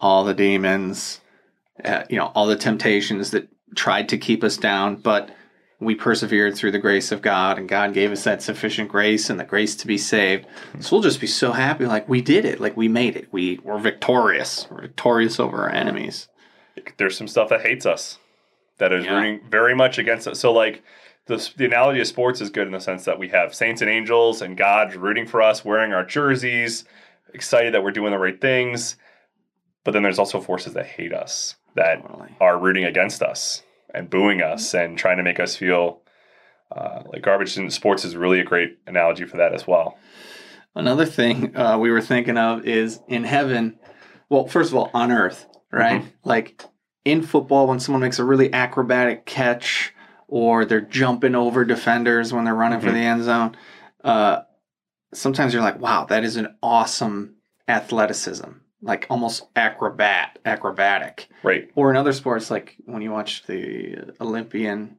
all 0.01 0.25
the 0.25 0.35
demons, 0.35 1.21
uh, 1.85 2.03
you 2.11 2.17
know, 2.17 2.33
all 2.35 2.47
the 2.47 2.57
temptations 2.57 3.31
that 3.31 3.49
tried 3.77 4.09
to 4.09 4.19
keep 4.19 4.43
us 4.43 4.57
down, 4.57 4.97
but 4.97 5.31
we 5.85 5.95
persevered 5.95 6.57
through 6.57 6.71
the 6.73 6.79
grace 6.79 7.13
of 7.13 7.23
God, 7.23 7.59
and 7.59 7.69
God 7.69 7.95
gave 7.95 8.11
us 8.13 8.25
that 8.25 8.43
sufficient 8.43 8.89
grace 8.89 9.31
and 9.31 9.39
the 9.39 9.45
grace 9.45 9.75
to 9.77 9.87
be 9.87 9.99
saved. 9.99 10.47
So 10.81 10.97
we'll 10.97 11.03
just 11.03 11.21
be 11.21 11.27
so 11.27 11.53
happy, 11.53 11.87
like 11.87 12.09
we 12.09 12.21
did 12.21 12.45
it, 12.45 12.61
like 12.61 12.77
we 12.77 12.89
made 12.89 13.17
it. 13.17 13.29
We 13.33 13.59
were 13.63 13.79
victorious. 13.79 14.67
We're 14.71 14.83
victorious 14.83 15.39
over 15.41 15.59
our 15.63 15.71
enemies. 15.71 16.29
There's 16.97 17.17
some 17.17 17.29
stuff 17.29 17.49
that 17.51 17.63
hates 17.63 17.87
us, 17.87 18.19
that 18.79 18.93
is 18.93 19.05
Yeah. 19.05 19.15
rooting 19.17 19.41
very 19.49 19.75
much 19.75 19.99
against 19.99 20.27
us. 20.29 20.41
So 20.41 20.53
like. 20.53 20.83
The, 21.27 21.37
the 21.57 21.65
analogy 21.65 22.01
of 22.03 22.07
sports 22.07 22.43
is 22.43 22.51
good 22.51 22.67
in 22.67 22.73
the 22.75 22.81
sense 22.81 23.07
that 23.07 23.19
we 23.19 23.29
have 23.31 23.55
saints 23.55 23.81
and 23.81 23.91
angels 23.91 24.43
and 24.43 24.59
God 24.59 24.95
rooting 24.95 25.27
for 25.27 25.41
us, 25.41 25.65
wearing 25.65 25.95
our 25.95 26.05
jerseys, 26.05 26.85
excited 27.33 27.73
that 27.73 27.83
we're 27.83 27.93
doing 27.93 28.11
the 28.11 28.19
right 28.19 28.39
things. 28.39 28.97
But 29.85 29.93
then 29.93 30.03
there's 30.03 30.19
also 30.19 30.39
forces 30.39 30.75
that 30.75 30.85
hate 30.85 31.15
us, 31.15 31.57
that 31.77 32.03
Totally. 32.03 32.29
are 32.43 32.59
rooting 32.59 32.85
against 32.85 33.23
us 33.23 33.63
and 33.95 34.11
booing 34.11 34.43
us 34.43 34.75
and 34.75 34.99
trying 34.99 35.17
to 35.19 35.23
make 35.23 35.41
us 35.41 35.57
feel 35.57 36.01
uh, 36.71 37.03
like 37.07 37.23
garbage. 37.23 37.57
And 37.57 37.73
sports 37.73 38.05
is 38.05 38.17
really 38.17 38.41
a 38.41 38.45
great 38.45 38.79
analogy 38.87 39.25
for 39.25 39.37
that 39.37 39.55
as 39.55 39.67
well. 39.67 39.97
Another 40.75 41.07
thing 41.07 41.57
uh, 41.57 41.79
we 41.79 41.91
were 41.91 42.01
thinking 42.01 42.37
of 42.37 42.67
is 42.67 43.01
in 43.09 43.25
heaven. 43.25 43.79
Well, 44.29 44.47
first 44.49 44.71
of 44.73 44.77
all, 44.77 44.91
on 44.93 45.13
earth, 45.13 45.47
right? 45.71 46.01
Mm-hmm. 46.03 46.09
Like 46.29 46.65
in 47.05 47.23
football, 47.23 47.69
when 47.69 47.79
someone 47.79 48.03
makes 48.03 48.19
a 48.19 48.25
really 48.25 48.53
acrobatic 48.53 49.25
catch 49.25 49.93
or 50.27 50.65
they're 50.65 50.81
jumping 50.81 51.35
over 51.37 51.65
defenders 51.65 52.33
when 52.33 52.45
they're 52.45 52.55
running 52.55 52.81
for 52.81 52.89
Mhm. 52.89 52.95
the 52.95 52.99
end 52.99 53.23
zone, 53.25 53.57
uh, 54.03 54.41
sometimes 55.13 55.53
you're 55.53 55.63
like, 55.63 55.79
wow, 55.79 56.07
that 56.07 56.25
is 56.25 56.37
an 56.37 56.57
awesome 56.63 57.37
athleticism, 57.69 58.51
like 58.83 59.07
almost 59.11 59.45
acrobat, 59.57 60.39
acrobatic. 60.45 61.29
Right. 61.43 61.71
Or 61.75 61.91
in 61.91 61.97
other 61.97 62.13
sports, 62.13 62.51
like 62.51 62.77
when 62.85 63.03
you 63.03 63.11
watch 63.11 63.45
the 63.47 64.13
Olympian 64.21 64.97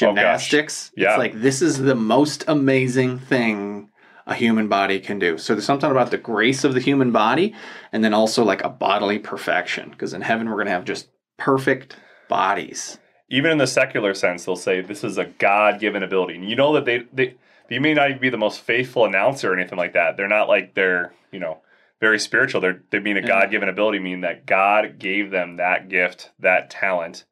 Oh, 0.00 0.14
gymnastics, 0.14 0.92
Yeah. 0.96 1.10
it's 1.10 1.18
like 1.18 1.40
this 1.40 1.60
is 1.60 1.78
the 1.78 1.94
most 1.96 2.44
amazing 2.46 3.18
thing 3.18 3.90
a 4.28 4.34
human 4.34 4.68
body 4.68 5.00
can 5.00 5.18
do. 5.18 5.38
So 5.38 5.54
there's 5.54 5.64
something 5.64 5.90
about 5.90 6.10
the 6.12 6.18
grace 6.18 6.62
of 6.62 6.74
the 6.74 6.80
human 6.80 7.10
body, 7.10 7.54
and 7.92 8.04
then 8.04 8.14
also 8.14 8.44
like 8.44 8.62
a 8.62 8.68
bodily 8.68 9.18
perfection. 9.18 9.90
Because 9.90 10.12
in 10.14 10.20
heaven, 10.20 10.46
we're 10.48 10.54
going 10.56 10.66
to 10.66 10.72
have 10.72 10.84
just 10.84 11.08
perfect 11.38 11.96
bodies. 12.28 12.98
Even 13.30 13.50
in 13.50 13.58
the 13.58 13.66
secular 13.66 14.14
sense, 14.14 14.44
they'll 14.44 14.54
say 14.54 14.80
this 14.82 15.02
is 15.02 15.18
a 15.18 15.24
God 15.24 15.80
given 15.80 16.02
ability. 16.02 16.34
And 16.36 16.48
you 16.48 16.54
know 16.56 16.74
that 16.74 16.84
they, 16.84 17.04
they, 17.12 17.34
they 17.68 17.78
may 17.78 17.94
not 17.94 18.10
even 18.10 18.20
be 18.20 18.28
the 18.30 18.36
most 18.38 18.60
faithful 18.60 19.04
announcer 19.04 19.52
or 19.52 19.58
anything 19.58 19.78
like 19.78 19.94
that. 19.94 20.16
They're 20.16 20.28
not 20.28 20.48
like 20.48 20.74
they're, 20.74 21.12
you 21.32 21.40
know, 21.40 21.58
very 22.00 22.18
spiritual. 22.18 22.60
They're, 22.60 22.82
they 22.90 23.00
mean 23.00 23.16
a 23.16 23.20
Yeah. 23.20 23.26
God 23.26 23.50
given 23.50 23.68
ability, 23.68 23.98
mean 23.98 24.20
that 24.20 24.46
God 24.46 24.98
gave 24.98 25.30
them 25.30 25.56
that 25.56 25.88
gift, 25.88 26.30
that 26.38 26.70
talent. 26.70 27.24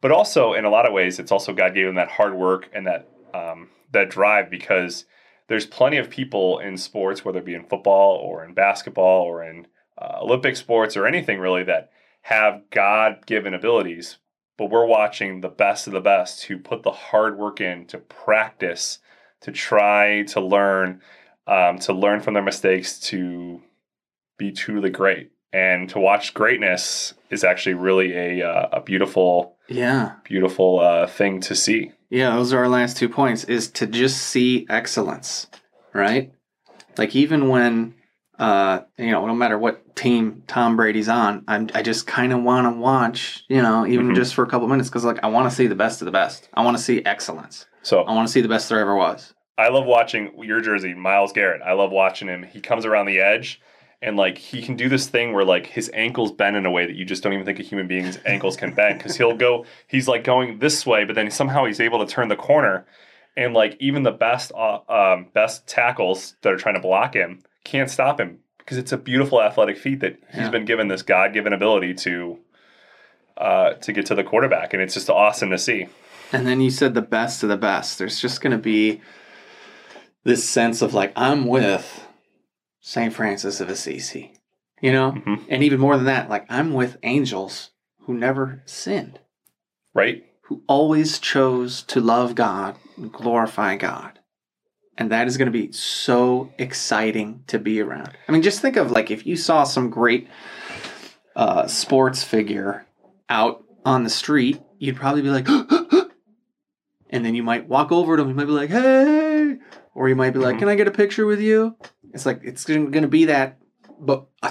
But 0.00 0.12
also, 0.12 0.52
in 0.52 0.64
a 0.64 0.70
lot 0.70 0.86
of 0.86 0.92
ways, 0.92 1.18
it's 1.18 1.32
also 1.32 1.52
God 1.52 1.74
gave 1.74 1.86
them 1.86 1.94
that 1.94 2.10
hard 2.10 2.34
work 2.34 2.68
and 2.72 2.86
that 2.86 3.08
um, 3.32 3.68
that 3.92 4.10
drive 4.10 4.50
because 4.50 5.06
there's 5.48 5.66
plenty 5.66 5.96
of 5.96 6.10
people 6.10 6.58
in 6.58 6.76
sports, 6.76 7.24
whether 7.24 7.38
it 7.38 7.44
be 7.44 7.54
in 7.54 7.64
football 7.64 8.16
or 8.16 8.44
in 8.44 8.54
basketball 8.54 9.22
or 9.22 9.42
in 9.42 9.66
uh, 9.96 10.18
Olympic 10.20 10.56
sports 10.56 10.96
or 10.96 11.06
anything 11.06 11.38
really, 11.38 11.64
that 11.64 11.90
have 12.22 12.62
God 12.70 13.26
given 13.26 13.54
abilities. 13.54 14.18
But 14.56 14.70
we're 14.70 14.86
watching 14.86 15.40
the 15.40 15.48
best 15.48 15.86
of 15.86 15.92
the 15.92 16.00
best 16.00 16.44
who 16.44 16.58
put 16.58 16.82
the 16.82 16.92
hard 16.92 17.36
work 17.38 17.60
in 17.60 17.86
to 17.86 17.98
practice, 17.98 18.98
to 19.40 19.52
try 19.52 20.22
to 20.24 20.40
learn, 20.40 21.00
um, 21.46 21.78
to 21.80 21.92
learn 21.92 22.20
from 22.20 22.34
their 22.34 22.42
mistakes, 22.42 23.00
to 23.00 23.62
be 24.38 24.52
truly 24.52 24.90
great. 24.90 25.30
And 25.52 25.88
to 25.90 26.00
watch 26.00 26.34
greatness 26.34 27.14
is 27.30 27.44
actually 27.44 27.74
really 27.74 28.12
a, 28.40 28.48
uh, 28.48 28.68
a 28.72 28.80
beautiful, 28.80 29.56
Yeah. 29.68 30.12
beautiful 30.24 30.80
uh, 30.80 31.06
thing 31.06 31.40
to 31.42 31.54
see. 31.54 31.92
Yeah, 32.10 32.34
those 32.34 32.52
are 32.52 32.58
our 32.58 32.68
last 32.68 32.96
two 32.96 33.08
points 33.08 33.44
is 33.44 33.70
to 33.72 33.86
just 33.86 34.18
see 34.20 34.66
excellence, 34.68 35.46
right? 35.92 36.32
Like 36.96 37.14
even 37.16 37.48
when 37.48 37.94
uh 38.36 38.80
you 38.98 39.12
know, 39.12 39.24
no 39.26 39.34
matter 39.34 39.56
what 39.56 39.94
team 39.94 40.42
Tom 40.48 40.76
Brady's 40.76 41.08
on, 41.08 41.44
I'm 41.46 41.70
I 41.72 41.82
just 41.82 42.06
kind 42.08 42.32
of 42.32 42.42
want 42.42 42.66
to 42.66 42.80
watch, 42.80 43.44
you 43.48 43.62
know, 43.62 43.86
even 43.86 44.08
Mhm. 44.08 44.16
just 44.16 44.34
for 44.34 44.42
a 44.44 44.48
couple 44.48 44.66
minutes 44.66 44.90
cuz 44.90 45.04
like 45.04 45.22
I 45.22 45.28
want 45.28 45.48
to 45.48 45.54
see 45.54 45.68
the 45.68 45.76
best 45.76 46.02
of 46.02 46.06
the 46.06 46.12
best. 46.12 46.48
I 46.54 46.64
want 46.64 46.76
to 46.76 46.82
see 46.82 47.04
excellence. 47.04 47.66
So 47.82 48.00
I 48.02 48.12
want 48.12 48.26
to 48.26 48.32
see 48.32 48.40
the 48.40 48.48
best 48.48 48.68
there 48.68 48.80
ever 48.80 48.96
was. 48.96 49.34
I 49.56 49.68
love 49.68 49.86
watching 49.86 50.32
your 50.42 50.60
jersey, 50.60 50.94
Myles 50.94 51.32
Garrett. 51.32 51.62
I 51.62 51.72
love 51.74 51.92
watching 51.92 52.26
him. 52.26 52.42
He 52.42 52.60
comes 52.60 52.84
around 52.84 53.06
the 53.06 53.20
edge 53.20 53.60
and 54.04 54.16
like 54.16 54.36
he 54.38 54.60
can 54.62 54.76
do 54.76 54.88
this 54.88 55.06
thing 55.08 55.32
where 55.32 55.44
like 55.44 55.66
his 55.66 55.90
ankles 55.94 56.30
bend 56.30 56.56
in 56.56 56.66
a 56.66 56.70
way 56.70 56.84
that 56.86 56.94
you 56.94 57.04
just 57.04 57.22
don't 57.22 57.32
even 57.32 57.44
think 57.46 57.58
a 57.58 57.62
human 57.62 57.86
being's 57.88 58.18
ankles 58.26 58.56
can 58.56 58.72
bend 58.74 58.98
because 58.98 59.16
he'll 59.16 59.36
go 59.36 59.64
he's 59.88 60.06
like 60.06 60.22
going 60.24 60.58
this 60.58 60.84
way 60.86 61.04
but 61.04 61.14
then 61.14 61.30
somehow 61.30 61.64
he's 61.64 61.80
able 61.80 62.04
to 62.04 62.12
turn 62.12 62.28
the 62.28 62.36
corner 62.36 62.86
and 63.36 63.54
like 63.54 63.76
even 63.80 64.02
the 64.04 64.12
best 64.12 64.52
uh, 64.54 64.78
um, 64.88 65.26
best 65.32 65.66
tackles 65.66 66.36
that 66.42 66.52
are 66.52 66.56
trying 66.56 66.74
to 66.76 66.80
block 66.80 67.14
him 67.14 67.40
can't 67.64 67.90
stop 67.90 68.20
him 68.20 68.38
because 68.58 68.76
it's 68.78 68.92
a 68.92 68.96
beautiful 68.96 69.42
athletic 69.42 69.76
feat 69.76 70.00
that 70.00 70.16
he's 70.30 70.42
Yeah. 70.42 70.50
been 70.50 70.64
given 70.64 70.88
this 70.88 71.02
god-given 71.02 71.52
ability 71.52 71.94
to 71.94 72.38
uh, 73.36 73.72
to 73.74 73.92
get 73.92 74.06
to 74.06 74.14
the 74.14 74.22
quarterback 74.24 74.72
and 74.74 74.82
it's 74.82 74.94
just 74.94 75.10
awesome 75.10 75.50
to 75.50 75.58
see 75.58 75.86
And 76.32 76.46
then 76.46 76.60
you 76.60 76.70
said 76.70 76.94
the 76.94 77.02
best 77.02 77.42
of 77.42 77.48
the 77.48 77.56
best. 77.56 77.98
There's 77.98 78.20
just 78.20 78.40
going 78.40 78.52
to 78.52 78.58
be 78.62 79.00
this 80.24 80.48
sense 80.48 80.82
of 80.82 80.94
like 80.94 81.12
I'm 81.16 81.46
with 81.46 82.03
St. 82.86 83.14
Francis 83.14 83.62
of 83.62 83.70
Assisi. 83.70 84.34
You 84.82 84.92
know? 84.92 85.12
Mhm. 85.12 85.46
And 85.48 85.62
even 85.64 85.80
more 85.80 85.96
than 85.96 86.04
that, 86.04 86.28
like 86.28 86.44
I'm 86.50 86.74
with 86.74 86.98
angels 87.02 87.70
who 88.00 88.12
never 88.14 88.62
sinned. 88.66 89.18
right 89.94 90.24
who 90.48 90.62
always 90.66 91.18
chose 91.18 91.82
to 91.84 91.98
love 92.00 92.34
God 92.34 92.76
and 92.98 93.10
glorify 93.10 93.76
God. 93.76 94.18
And 94.98 95.10
that 95.10 95.26
is 95.26 95.38
going 95.38 95.50
to 95.50 95.58
be 95.58 95.72
so 95.72 96.52
exciting 96.58 97.44
to 97.46 97.58
be 97.58 97.80
around. 97.80 98.10
I 98.28 98.32
mean, 98.32 98.42
just 98.42 98.60
think 98.60 98.76
of 98.76 98.90
like 98.90 99.10
if 99.10 99.24
you 99.26 99.36
saw 99.36 99.64
some 99.64 99.88
great 99.88 100.28
uh, 101.34 101.66
sports 101.66 102.22
figure 102.22 102.84
out 103.30 103.64
on 103.86 104.04
the 104.04 104.10
street, 104.10 104.60
you'd 104.78 104.96
probably 104.96 105.22
be 105.22 105.30
like, 105.30 105.48
and 107.08 107.24
then 107.24 107.34
you 107.34 107.42
might 107.42 107.66
walk 107.68 107.90
over 107.90 108.16
to 108.16 108.22
him. 108.22 108.28
You 108.28 108.34
might 108.34 108.44
be 108.44 108.50
like, 108.52 108.68
hey, 108.70 109.56
or 109.94 110.08
you 110.10 110.16
might 110.16 110.34
be 110.34 110.40
like, 110.40 110.56
Mhm. 110.56 110.58
can 110.58 110.68
I 110.68 110.74
get 110.74 110.88
a 110.88 110.90
picture 110.92 111.24
with 111.24 111.40
you? 111.40 111.76
It's 112.14 112.24
like, 112.24 112.40
it's 112.42 112.64
going 112.64 112.92
to 112.92 113.08
be 113.08 113.26
that, 113.26 113.58
but 114.00 114.26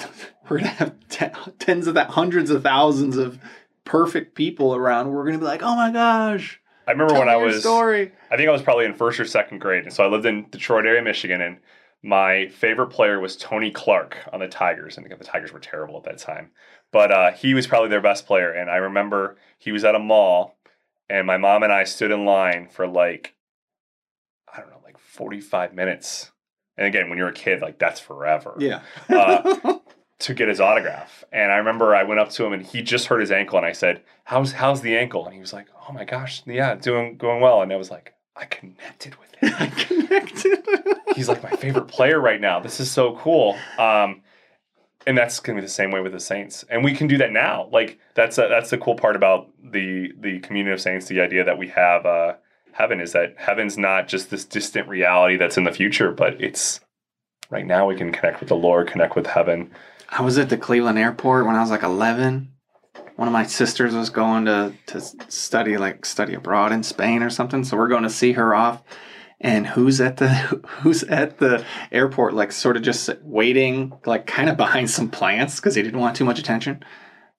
we're 0.49 0.59
going 0.59 0.63
to 0.63 0.67
have 0.67 0.95
ten, 1.09 1.31
tens 1.59 1.87
of 1.87 1.95
that, 1.95 2.11
hundreds 2.11 2.51
of 2.51 2.61
thousands 2.61 3.17
of 3.17 3.39
perfect 3.85 4.35
people 4.35 4.75
around. 4.75 5.11
We're 5.11 5.23
going 5.23 5.33
to 5.33 5.39
be 5.39 5.45
like, 5.45 5.63
oh 5.63 5.75
my 5.75 5.91
gosh. 5.91 6.59
i 6.87 6.91
remember 6.91 7.13
when 7.13 7.29
i 7.29 7.35
was 7.35 7.61
story. 7.61 8.11
I 8.29 8.37
think 8.37 8.49
I 8.49 8.51
was 8.51 8.61
probably 8.61 8.85
in 8.85 8.93
first 8.93 9.19
or 9.19 9.25
second 9.25 9.59
grade. 9.59 9.83
And 9.83 9.93
so 9.93 10.03
I 10.03 10.07
lived 10.07 10.25
in 10.25 10.49
Detroit 10.49 10.85
area, 10.85 11.01
Michigan, 11.01 11.41
and 11.41 11.57
my 12.03 12.49
favorite 12.49 12.87
player 12.87 13.19
was 13.19 13.37
Tony 13.37 13.71
Clark 13.71 14.17
on 14.33 14.41
the 14.41 14.47
Tigers. 14.47 14.97
And 14.97 15.09
the 15.09 15.23
Tigers 15.23 15.53
were 15.53 15.59
terrible 15.59 15.97
at 15.97 16.03
that 16.03 16.17
time. 16.17 16.51
But 16.91 17.11
uh, 17.11 17.31
he 17.31 17.53
was 17.53 17.65
probably 17.65 17.89
their 17.89 18.01
best 18.01 18.27
player. 18.27 18.51
And 18.51 18.69
I 18.69 18.75
remember 18.75 19.37
he 19.57 19.71
was 19.71 19.85
at 19.85 19.95
a 19.95 19.99
mall, 19.99 20.57
and 21.09 21.25
my 21.25 21.37
mom 21.37 21.63
and 21.63 21.71
I 21.71 21.85
stood 21.85 22.11
in 22.11 22.25
line 22.25 22.67
for 22.69 22.87
like, 22.87 23.35
I 24.53 24.59
don't 24.59 24.69
know, 24.69 24.81
like 24.83 24.97
45 24.97 25.73
minutes. 25.73 26.32
And 26.77 26.87
again, 26.87 27.09
when 27.09 27.17
you're 27.17 27.29
a 27.29 27.33
kid, 27.33 27.61
like 27.61 27.77
that's 27.79 27.99
forever 27.99 28.55
Yeah. 28.57 28.81
Uh, 29.09 29.77
to 30.19 30.33
get 30.33 30.47
his 30.47 30.61
autograph. 30.61 31.23
And 31.31 31.51
I 31.51 31.57
remember 31.57 31.95
I 31.95 32.03
went 32.03 32.19
up 32.19 32.29
to 32.31 32.45
him 32.45 32.53
and 32.53 32.65
he 32.65 32.81
just 32.81 33.07
hurt 33.07 33.19
his 33.19 33.31
ankle 33.31 33.57
and 33.57 33.65
I 33.65 33.73
said, 33.73 34.01
"How's 34.23 34.53
how's 34.53 34.81
the 34.81 34.97
ankle?" 34.97 35.25
And 35.25 35.33
he 35.33 35.39
was 35.39 35.53
like, 35.53 35.67
"Oh 35.87 35.93
my 35.93 36.05
gosh, 36.05 36.41
yeah, 36.45 36.75
doing 36.75 37.17
going 37.17 37.41
well." 37.41 37.61
And 37.61 37.71
I 37.71 37.75
was 37.75 37.91
like, 37.91 38.13
"I 38.35 38.45
connected 38.45 39.15
with 39.15 39.35
him." 39.35 39.53
I 39.59 39.67
connected. 39.67 40.63
He's 41.15 41.27
like 41.27 41.43
my 41.43 41.51
favorite 41.51 41.87
player 41.87 42.19
right 42.19 42.39
now. 42.39 42.59
This 42.59 42.79
is 42.79 42.89
so 42.89 43.17
cool. 43.17 43.57
Um, 43.77 44.21
and 45.05 45.17
that's 45.17 45.39
gonna 45.41 45.57
be 45.57 45.61
the 45.65 45.71
same 45.71 45.91
way 45.91 45.99
with 45.99 46.13
the 46.13 46.19
Saints, 46.19 46.63
and 46.69 46.83
we 46.83 46.95
can 46.95 47.07
do 47.07 47.17
that 47.17 47.31
now. 47.33 47.67
Like 47.71 47.99
that's 48.15 48.37
a, 48.37 48.47
that's 48.47 48.69
the 48.69 48.77
cool 48.77 48.95
part 48.95 49.17
about 49.17 49.49
the 49.61 50.13
the 50.19 50.39
communion 50.39 50.73
of 50.73 50.79
saints. 50.79 51.07
The 51.07 51.19
idea 51.19 51.43
that 51.43 51.57
we 51.57 51.67
have 51.67 52.05
uh, 52.05 52.33
heaven 52.73 52.99
is 52.99 53.13
that 53.13 53.35
heaven's 53.37 53.77
not 53.77 54.07
just 54.07 54.29
this 54.29 54.45
distant 54.45 54.87
reality 54.87 55.37
that's 55.37 55.57
in 55.57 55.63
the 55.63 55.71
future, 55.71 56.11
but 56.11 56.41
it's 56.41 56.79
right 57.49 57.65
now. 57.65 57.87
We 57.87 57.95
can 57.95 58.11
connect 58.11 58.39
with 58.39 58.49
the 58.49 58.55
Lord, 58.55 58.87
connect 58.87 59.15
with 59.15 59.27
heaven. 59.27 59.71
I 60.09 60.21
was 60.21 60.37
at 60.37 60.49
the 60.49 60.57
Cleveland 60.57 60.99
airport 60.99 61.45
when 61.45 61.55
I 61.55 61.61
was 61.61 61.71
like 61.71 61.83
11, 61.83 62.53
one 63.15 63.27
of 63.27 63.31
my 63.31 63.45
sisters 63.45 63.93
was 63.93 64.09
going 64.09 64.45
to 64.45 64.73
to 64.87 65.01
study 65.29 65.77
like 65.77 66.05
study 66.05 66.33
abroad 66.33 66.71
in 66.71 66.83
Spain 66.83 67.21
or 67.21 67.29
something. 67.29 67.63
So 67.63 67.77
we're 67.77 67.87
going 67.87 68.03
to 68.03 68.09
see 68.09 68.33
her 68.33 68.55
off. 68.55 68.83
And 69.39 69.67
who's 69.67 69.99
at 70.01 70.17
the 70.17 70.27
who's 70.81 71.03
at 71.03 71.37
the 71.37 71.65
airport 71.91 72.33
like 72.33 72.51
sort 72.51 72.77
of 72.77 72.83
just 72.83 73.09
waiting 73.21 73.93
like 74.05 74.25
kind 74.25 74.49
of 74.49 74.57
behind 74.57 74.89
some 74.89 75.09
plants 75.09 75.57
because 75.57 75.75
he 75.75 75.83
didn't 75.83 75.99
want 75.99 76.15
too 76.15 76.25
much 76.25 76.39
attention. 76.39 76.83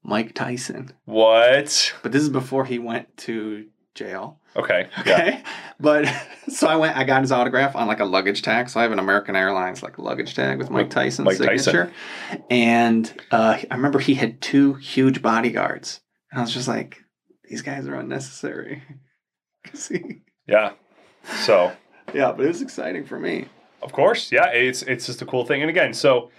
Mike 0.02 0.34
Tyson. 0.34 0.92
What? 1.06 1.94
But 2.02 2.12
this 2.12 2.22
is 2.22 2.28
before 2.28 2.66
he 2.66 2.78
went 2.78 3.16
to 3.18 3.66
jail. 3.94 4.38
Okay. 4.56 4.88
Yeah. 5.06 5.12
Okay. 5.12 5.42
But 5.80 6.06
so 6.48 6.68
I 6.68 6.76
went, 6.76 6.96
I 6.96 7.02
got 7.02 7.22
his 7.22 7.32
autograph 7.32 7.74
on 7.74 7.88
like 7.88 7.98
a 7.98 8.04
luggage 8.04 8.42
tag. 8.42 8.68
So 8.70 8.78
I 8.78 8.84
have 8.84 8.92
an 8.92 9.00
American 9.00 9.34
Airlines 9.34 9.82
like 9.82 9.98
luggage 9.98 10.34
tag 10.34 10.58
with 10.58 10.70
Mike 10.70 10.88
Tyson's 10.88 11.26
Mike 11.26 11.38
Tyson. 11.38 11.58
signature. 11.58 11.92
And 12.48 13.12
uh, 13.32 13.58
I 13.70 13.74
remember 13.74 13.98
he 13.98 14.14
had 14.14 14.40
two 14.40 14.74
huge 14.74 15.20
bodyguards. 15.20 16.00
And 16.30 16.38
I 16.38 16.42
was 16.44 16.54
just 16.54 16.68
like, 16.68 17.02
these 17.50 17.60
guys 17.60 17.88
are 17.88 17.96
unnecessary. 17.96 18.82
he- 19.88 20.20
Yeah. 20.46 20.72
So 21.44 21.72
yeah, 22.14 22.30
but 22.32 22.44
it 22.44 22.48
was 22.48 22.62
exciting 22.62 23.04
for 23.04 23.18
me. 23.18 23.46
Of 23.82 23.92
course, 23.92 24.30
yeah, 24.30 24.46
it's 24.46 24.82
it's 24.82 25.06
just 25.06 25.20
a 25.22 25.26
cool 25.26 25.44
thing. 25.44 25.60
And 25.60 25.68
again, 25.70 25.92
so 25.92 26.30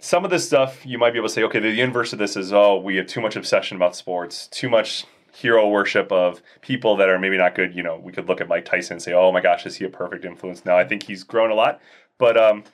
some 0.00 0.24
of 0.24 0.30
this 0.30 0.46
stuff 0.46 0.84
you 0.86 0.98
might 0.98 1.12
be 1.12 1.18
able 1.18 1.28
to 1.28 1.34
say, 1.34 1.42
okay, 1.44 1.60
the 1.60 1.80
inverse 1.80 2.12
of 2.12 2.18
this 2.18 2.36
is, 2.36 2.52
oh, 2.52 2.78
we 2.80 2.96
have 2.96 3.06
too 3.06 3.20
much 3.20 3.36
obsession 3.36 3.76
about 3.76 3.94
sports, 3.94 4.48
too 4.48 4.68
much 4.68 5.04
hero 5.34 5.68
worship 5.68 6.10
of 6.12 6.40
people 6.60 6.96
that 6.96 7.08
are 7.08 7.18
maybe 7.18 7.36
not 7.36 7.54
good. 7.54 7.74
You 7.74 7.82
know, 7.82 7.98
we 8.02 8.12
could 8.12 8.28
look 8.28 8.40
at 8.40 8.48
Mike 8.48 8.64
Tyson 8.64 8.94
and 8.94 9.02
say, 9.02 9.12
oh 9.12 9.32
my 9.32 9.40
gosh, 9.40 9.66
is 9.66 9.76
he 9.76 9.84
a 9.84 9.90
perfect 9.90 10.24
influence? 10.24 10.64
Now 10.64 10.78
I 10.78 10.84
think 10.84 11.02
he's 11.04 11.24
grown 11.24 11.50
a 11.50 11.54
lot, 11.54 11.80
but 12.18 12.36
um, 12.36 12.64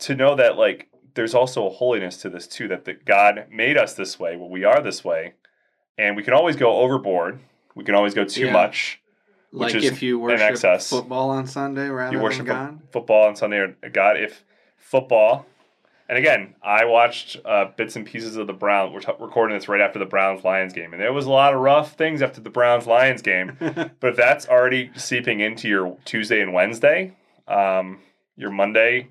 to 0.00 0.14
know 0.14 0.34
that 0.34 0.56
like 0.56 0.88
there's 1.14 1.34
also 1.34 1.66
a 1.66 1.70
holiness 1.70 2.16
to 2.18 2.30
this 2.30 2.46
too, 2.46 2.68
that 2.68 2.84
the, 2.84 2.94
God 2.94 3.46
made 3.50 3.76
us 3.76 3.94
this 3.94 4.18
way, 4.18 4.36
well, 4.36 4.48
we 4.48 4.64
are 4.64 4.80
this 4.82 5.04
way, 5.04 5.34
and 5.96 6.16
we 6.16 6.22
can 6.22 6.34
always 6.34 6.56
go 6.56 6.78
overboard. 6.78 7.40
We 7.74 7.84
can 7.84 7.94
always 7.94 8.14
go 8.14 8.24
too 8.24 8.46
Yeah. 8.46 8.52
much. 8.52 9.00
Like 9.50 9.74
is 9.74 9.84
if 9.84 10.02
you 10.02 10.16
in 10.16 10.22
worship 10.22 10.50
excess. 10.50 10.90
football 10.90 11.30
on 11.30 11.46
Sunday 11.46 11.88
rather 11.88 12.14
you 12.14 12.22
worship 12.22 12.46
than 12.46 12.54
fo- 12.54 12.66
God. 12.66 12.80
football 12.92 13.28
on 13.28 13.36
Sunday 13.36 13.56
or 13.58 13.68
God. 13.90 14.18
If 14.18 14.44
football, 14.76 15.46
and 16.08 16.16
again, 16.16 16.54
I 16.62 16.86
watched 16.86 17.36
uh, 17.44 17.66
bits 17.76 17.96
and 17.96 18.06
pieces 18.06 18.36
of 18.36 18.46
the 18.46 18.52
Browns. 18.54 18.92
We're 18.94 19.00
t- 19.00 19.12
recording 19.20 19.56
this 19.56 19.68
right 19.68 19.80
after 19.80 19.98
the 19.98 20.06
Browns 20.06 20.42
Lions 20.42 20.72
game, 20.72 20.92
and 20.92 21.02
there 21.02 21.12
was 21.12 21.26
a 21.26 21.30
lot 21.30 21.52
of 21.52 21.60
rough 21.60 21.94
things 21.96 22.22
after 22.22 22.40
the 22.40 22.50
Browns 22.50 22.86
Lions 22.86 23.20
game. 23.20 23.56
but 23.60 24.10
if 24.10 24.16
that's 24.16 24.48
already 24.48 24.90
seeping 24.96 25.40
into 25.40 25.68
your 25.68 25.98
Tuesday 26.06 26.40
and 26.40 26.54
Wednesday, 26.54 27.14
um, 27.46 28.00
your 28.36 28.50
Monday, 28.50 29.08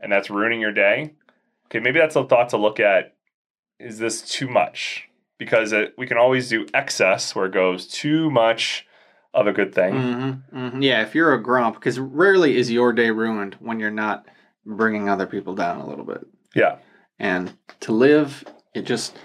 and 0.00 0.10
that's 0.10 0.30
ruining 0.30 0.60
your 0.60 0.72
day, 0.72 1.12
okay, 1.66 1.78
maybe 1.78 1.98
that's 1.98 2.16
a 2.16 2.24
thought 2.24 2.48
to 2.50 2.56
look 2.56 2.80
at. 2.80 3.14
Is 3.78 3.98
this 3.98 4.22
too 4.22 4.48
much? 4.48 5.08
Because 5.38 5.72
it, 5.72 5.94
we 5.98 6.06
can 6.06 6.16
always 6.18 6.48
do 6.48 6.66
excess, 6.72 7.34
where 7.34 7.46
it 7.46 7.52
goes 7.52 7.86
too 7.86 8.30
much 8.30 8.86
of 9.32 9.46
a 9.46 9.52
good 9.52 9.74
thing. 9.74 9.92
hmm 9.92 10.30
hmm 10.70 10.82
Yeah, 10.82 11.02
if 11.02 11.14
you're 11.14 11.34
a 11.34 11.42
grump, 11.42 11.76
because 11.76 11.98
rarely 11.98 12.56
is 12.56 12.70
your 12.70 12.92
day 12.92 13.10
ruined 13.10 13.56
when 13.60 13.78
you're 13.78 13.90
not 13.90 14.26
bringing 14.64 15.08
other 15.08 15.26
people 15.26 15.54
down 15.54 15.80
a 15.80 15.88
little 15.88 16.04
bit. 16.04 16.26
Yeah, 16.54 16.78
And 17.18 17.56
to 17.80 17.92
live 17.92 18.44
it 18.74 18.82
just 18.82 19.16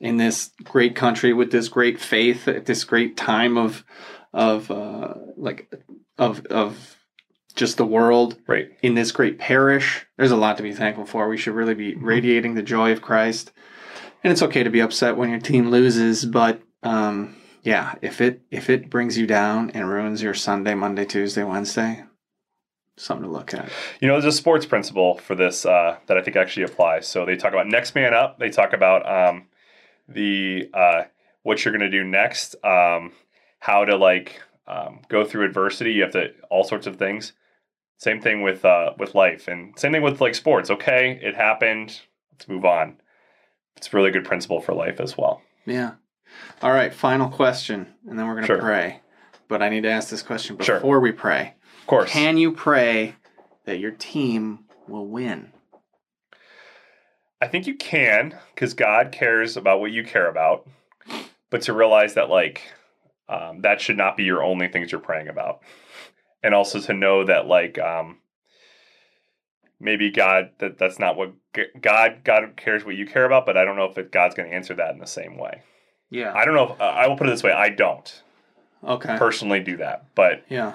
in 0.00 0.16
this 0.16 0.50
great 0.64 0.96
country 0.96 1.32
with 1.32 1.50
this 1.50 1.68
great 1.68 2.00
faith 2.00 2.48
at 2.48 2.66
this 2.66 2.84
great 2.84 3.16
time 3.16 3.56
of 3.56 3.84
of 4.32 4.70
uh, 4.70 5.14
like 5.36 5.72
of 6.18 6.44
of 6.46 6.96
just 7.54 7.76
the 7.76 7.86
world 7.86 8.36
right. 8.48 8.70
in 8.82 8.94
this 8.94 9.12
great 9.12 9.38
parish. 9.38 10.06
There's 10.16 10.32
a 10.32 10.36
lot 10.36 10.56
to 10.56 10.62
be 10.62 10.72
thankful 10.72 11.06
for. 11.06 11.28
We 11.28 11.36
should 11.36 11.54
really 11.54 11.74
be 11.74 11.94
radiating 11.94 12.54
the 12.54 12.62
joy 12.62 12.90
of 12.90 13.00
Christ. 13.00 13.52
And 14.24 14.32
it's 14.32 14.42
okay 14.42 14.62
to 14.62 14.70
be 14.70 14.80
upset 14.80 15.16
when 15.16 15.30
your 15.30 15.38
team 15.38 15.70
loses, 15.70 16.24
but 16.24 16.60
um, 16.82 17.36
yeah, 17.62 17.94
if 18.02 18.20
it 18.20 18.42
if 18.50 18.68
it 18.68 18.90
brings 18.90 19.16
you 19.16 19.26
down 19.26 19.70
and 19.70 19.88
ruins 19.88 20.22
your 20.22 20.34
Sunday, 20.34 20.74
Monday, 20.74 21.04
Tuesday, 21.04 21.44
Wednesday, 21.44 22.04
something 22.96 23.24
to 23.26 23.30
look 23.30 23.54
at. 23.54 23.68
You 24.00 24.08
know, 24.08 24.14
there's 24.20 24.34
a 24.34 24.36
sports 24.36 24.66
principle 24.66 25.18
for 25.18 25.34
this 25.34 25.66
uh, 25.66 25.96
that 26.06 26.16
I 26.16 26.22
think 26.22 26.36
actually 26.36 26.64
applies. 26.64 27.06
So 27.06 27.24
they 27.26 27.36
talk 27.36 27.52
about 27.52 27.66
next 27.66 27.94
man 27.94 28.14
up. 28.14 28.38
They 28.38 28.50
talk 28.50 28.72
about 28.72 29.06
um, 29.08 29.46
the 30.08 30.70
uh, 30.72 31.02
what 31.42 31.64
you're 31.64 31.72
going 31.76 31.90
to 31.90 31.96
do 31.96 32.04
next, 32.04 32.56
um, 32.64 33.12
how 33.58 33.84
to 33.84 33.96
like 33.96 34.40
um, 34.66 35.00
go 35.08 35.24
through 35.24 35.44
adversity. 35.44 35.92
You 35.92 36.02
have 36.02 36.12
to 36.12 36.32
all 36.50 36.64
sorts 36.64 36.86
of 36.86 36.96
things. 36.96 37.32
Same 37.98 38.20
thing 38.20 38.42
with 38.42 38.64
uh, 38.64 38.92
with 38.98 39.14
life, 39.14 39.48
and 39.48 39.78
same 39.78 39.92
thing 39.92 40.02
with 40.02 40.20
like 40.20 40.34
sports. 40.34 40.70
Okay, 40.70 41.18
it 41.22 41.34
happened. 41.36 42.00
Let's 42.32 42.48
move 42.48 42.64
on. 42.64 42.96
It's 43.76 43.92
a 43.92 43.96
really 43.96 44.10
good 44.10 44.24
principle 44.24 44.60
for 44.60 44.74
life 44.74 45.00
as 45.00 45.16
well. 45.16 45.42
Yeah. 45.66 45.92
All 46.62 46.72
right, 46.72 46.92
final 46.92 47.28
question, 47.28 47.86
and 48.08 48.18
then 48.18 48.26
we're 48.26 48.34
going 48.34 48.42
to 48.42 48.46
Sure. 48.48 48.58
pray. 48.60 49.00
But 49.46 49.62
I 49.62 49.68
need 49.68 49.82
to 49.82 49.90
ask 49.90 50.08
this 50.08 50.22
question 50.22 50.58
Sure. 50.60 50.76
before 50.76 51.00
we 51.00 51.12
pray. 51.12 51.54
Of 51.84 51.88
course, 51.88 52.10
Can 52.10 52.38
you 52.38 52.50
pray 52.50 53.16
that 53.66 53.78
your 53.78 53.90
team 53.90 54.60
will 54.88 55.06
win? 55.06 55.52
I 57.42 57.46
think 57.46 57.66
you 57.66 57.74
can 57.74 58.38
because 58.54 58.72
God 58.72 59.12
cares 59.12 59.54
about 59.54 59.80
what 59.80 59.92
you 59.92 60.02
care 60.02 60.26
about, 60.26 60.66
but 61.50 61.60
to 61.62 61.74
realize 61.74 62.14
that 62.14 62.30
like 62.30 62.72
um, 63.28 63.60
that 63.60 63.82
should 63.82 63.98
not 63.98 64.16
be 64.16 64.24
your 64.24 64.42
only 64.42 64.66
things 64.66 64.92
you're 64.92 65.00
praying 65.02 65.28
about, 65.28 65.60
and 66.42 66.54
also 66.54 66.80
to 66.80 66.94
know 66.94 67.22
that 67.22 67.48
like 67.48 67.78
um, 67.78 68.16
maybe 69.78 70.10
God 70.10 70.52
that 70.60 70.78
that's 70.78 70.98
not 70.98 71.18
what 71.18 71.34
God 71.78 72.20
God 72.24 72.54
cares 72.56 72.82
what 72.86 72.96
you 72.96 73.06
care 73.06 73.26
about, 73.26 73.44
but 73.44 73.58
I 73.58 73.66
don't 73.66 73.76
know 73.76 73.84
if 73.84 73.98
it, 73.98 74.10
God's 74.10 74.34
going 74.34 74.48
to 74.48 74.56
answer 74.56 74.72
that 74.76 74.94
in 74.94 75.00
the 75.00 75.06
same 75.06 75.36
way. 75.36 75.60
Yeah. 76.08 76.32
I 76.34 76.46
don't 76.46 76.54
know. 76.54 76.72
If, 76.72 76.80
uh, 76.80 76.84
I 76.84 77.08
will 77.08 77.18
put 77.18 77.26
it 77.26 77.30
this 77.32 77.42
way: 77.42 77.52
I 77.52 77.68
don't 77.68 78.22
Okay. 78.82 79.18
personally 79.18 79.60
do 79.60 79.76
that, 79.76 80.06
but 80.14 80.46
Yeah. 80.48 80.72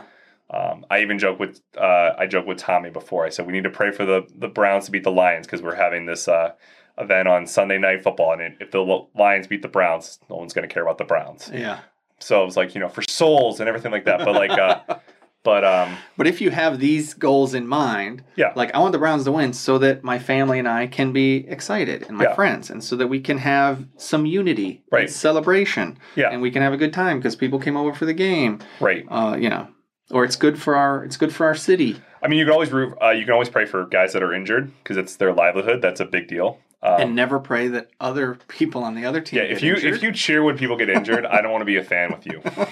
Um, 0.52 0.86
I 0.90 1.02
even 1.02 1.20
joke 1.20 1.40
with 1.40 1.62
uh, 1.78 2.12
I 2.18 2.26
joke 2.28 2.46
with 2.48 2.58
Tommy 2.58 2.90
before. 2.90 3.26
I 3.26 3.30
said 3.30 3.46
we 3.46 3.54
need 3.54 3.64
to 3.66 3.70
pray 3.70 3.92
for 3.92 4.06
the 4.06 4.26
the 4.36 4.48
Browns 4.48 4.86
to 4.86 4.92
beat 4.92 5.04
the 5.04 5.12
Lions 5.12 5.46
because 5.46 5.62
we're 5.62 5.76
having 5.76 6.06
this 6.06 6.28
uh, 6.28 6.54
event 6.98 7.28
on 7.28 7.46
Sunday 7.48 7.78
Night 7.78 8.04
Football, 8.04 8.34
and 8.40 8.56
if 8.60 8.72
the 8.72 8.80
Lions 9.16 9.48
beat 9.48 9.62
the 9.62 9.68
Browns, 9.68 10.20
no 10.30 10.38
one's 10.38 10.54
going 10.54 10.68
to 10.68 10.74
care 10.74 10.84
about 10.84 10.98
the 10.98 11.04
Browns. 11.06 11.50
Yeah. 11.54 11.80
So 12.20 12.42
it 12.42 12.46
was 12.46 12.58
like 12.58 12.74
you 12.76 12.82
know 12.82 12.90
for 12.90 13.02
souls 13.04 13.60
and 13.60 13.70
everything 13.70 13.92
like 13.92 14.06
that. 14.06 14.20
But 14.26 14.34
like, 14.36 14.52
uh, 14.52 14.82
but 15.44 15.64
um, 15.64 15.96
But 16.18 16.28
if 16.28 16.42
you 16.42 16.50
have 16.50 16.80
these 16.80 17.14
goals 17.14 17.54
in 17.54 17.66
mind, 17.68 18.24
Yeah. 18.36 18.52
like 18.56 18.74
I 18.76 18.80
want 18.80 18.92
the 18.92 18.98
Browns 19.00 19.24
to 19.26 19.32
win 19.32 19.54
so 19.54 19.78
that 19.78 20.04
my 20.04 20.20
family 20.20 20.60
and 20.60 20.68
I 20.68 20.88
can 20.88 21.14
be 21.14 21.48
excited 21.48 22.04
and 22.08 22.18
my 22.18 22.24
Yeah. 22.26 22.34
friends 22.36 22.70
and 22.70 22.84
so 22.84 22.96
that 22.98 23.08
we 23.08 23.22
can 23.22 23.38
have 23.38 23.86
some 23.98 24.26
unity, 24.26 24.82
and 24.92 24.92
Right. 24.92 25.10
celebration, 25.10 25.98
Yeah. 26.16 26.30
and 26.32 26.42
we 26.42 26.52
can 26.52 26.62
have 26.64 26.74
a 26.74 26.78
good 26.78 26.92
time 26.92 27.20
because 27.20 27.36
people 27.38 27.60
came 27.60 27.78
over 27.78 27.94
for 27.94 28.06
the 28.06 28.14
game. 28.14 28.60
right. 28.82 29.06
Uh, 29.08 29.38
you 29.40 29.50
know, 29.50 29.68
or 30.12 30.24
it's 30.26 30.36
good 30.36 30.60
for 30.62 30.76
our 30.76 31.04
it's 31.04 31.18
good 31.18 31.34
for 31.34 31.46
our 31.46 31.56
city. 31.56 32.02
I 32.22 32.28
mean, 32.28 32.40
you 32.40 32.46
can 32.46 32.54
always 32.54 32.72
uh, 32.74 33.10
you 33.10 33.24
can 33.26 33.34
always 33.34 33.50
pray 33.50 33.66
for 33.66 33.86
guys 33.86 34.14
that 34.14 34.24
are 34.24 34.34
injured 34.34 34.72
because 34.84 34.98
it's 34.98 35.16
their 35.18 35.34
livelihood. 35.34 35.82
That's 35.82 36.00
a 36.00 36.06
big 36.06 36.28
deal. 36.28 36.60
Um, 36.82 37.02
and 37.02 37.16
never 37.16 37.40
pray 37.40 37.68
that 37.70 37.90
other 38.00 38.38
people 38.48 38.84
on 38.84 38.96
the 38.96 39.06
other 39.06 39.20
team. 39.20 39.40
yeah, 39.40 39.48
get 39.48 39.58
if 39.58 39.64
you 39.64 39.76
injured. 39.76 39.96
if 39.96 40.04
you 40.04 40.12
cheer 40.14 40.44
when 40.44 40.58
people 40.58 40.78
get 40.78 40.90
injured, 40.90 41.26
I 41.26 41.42
don't 41.42 41.52
want 41.52 41.62
to 41.62 41.66
be 41.66 41.76
a 41.78 41.84
fan 41.84 42.12
with 42.12 42.26
you. 42.26 42.42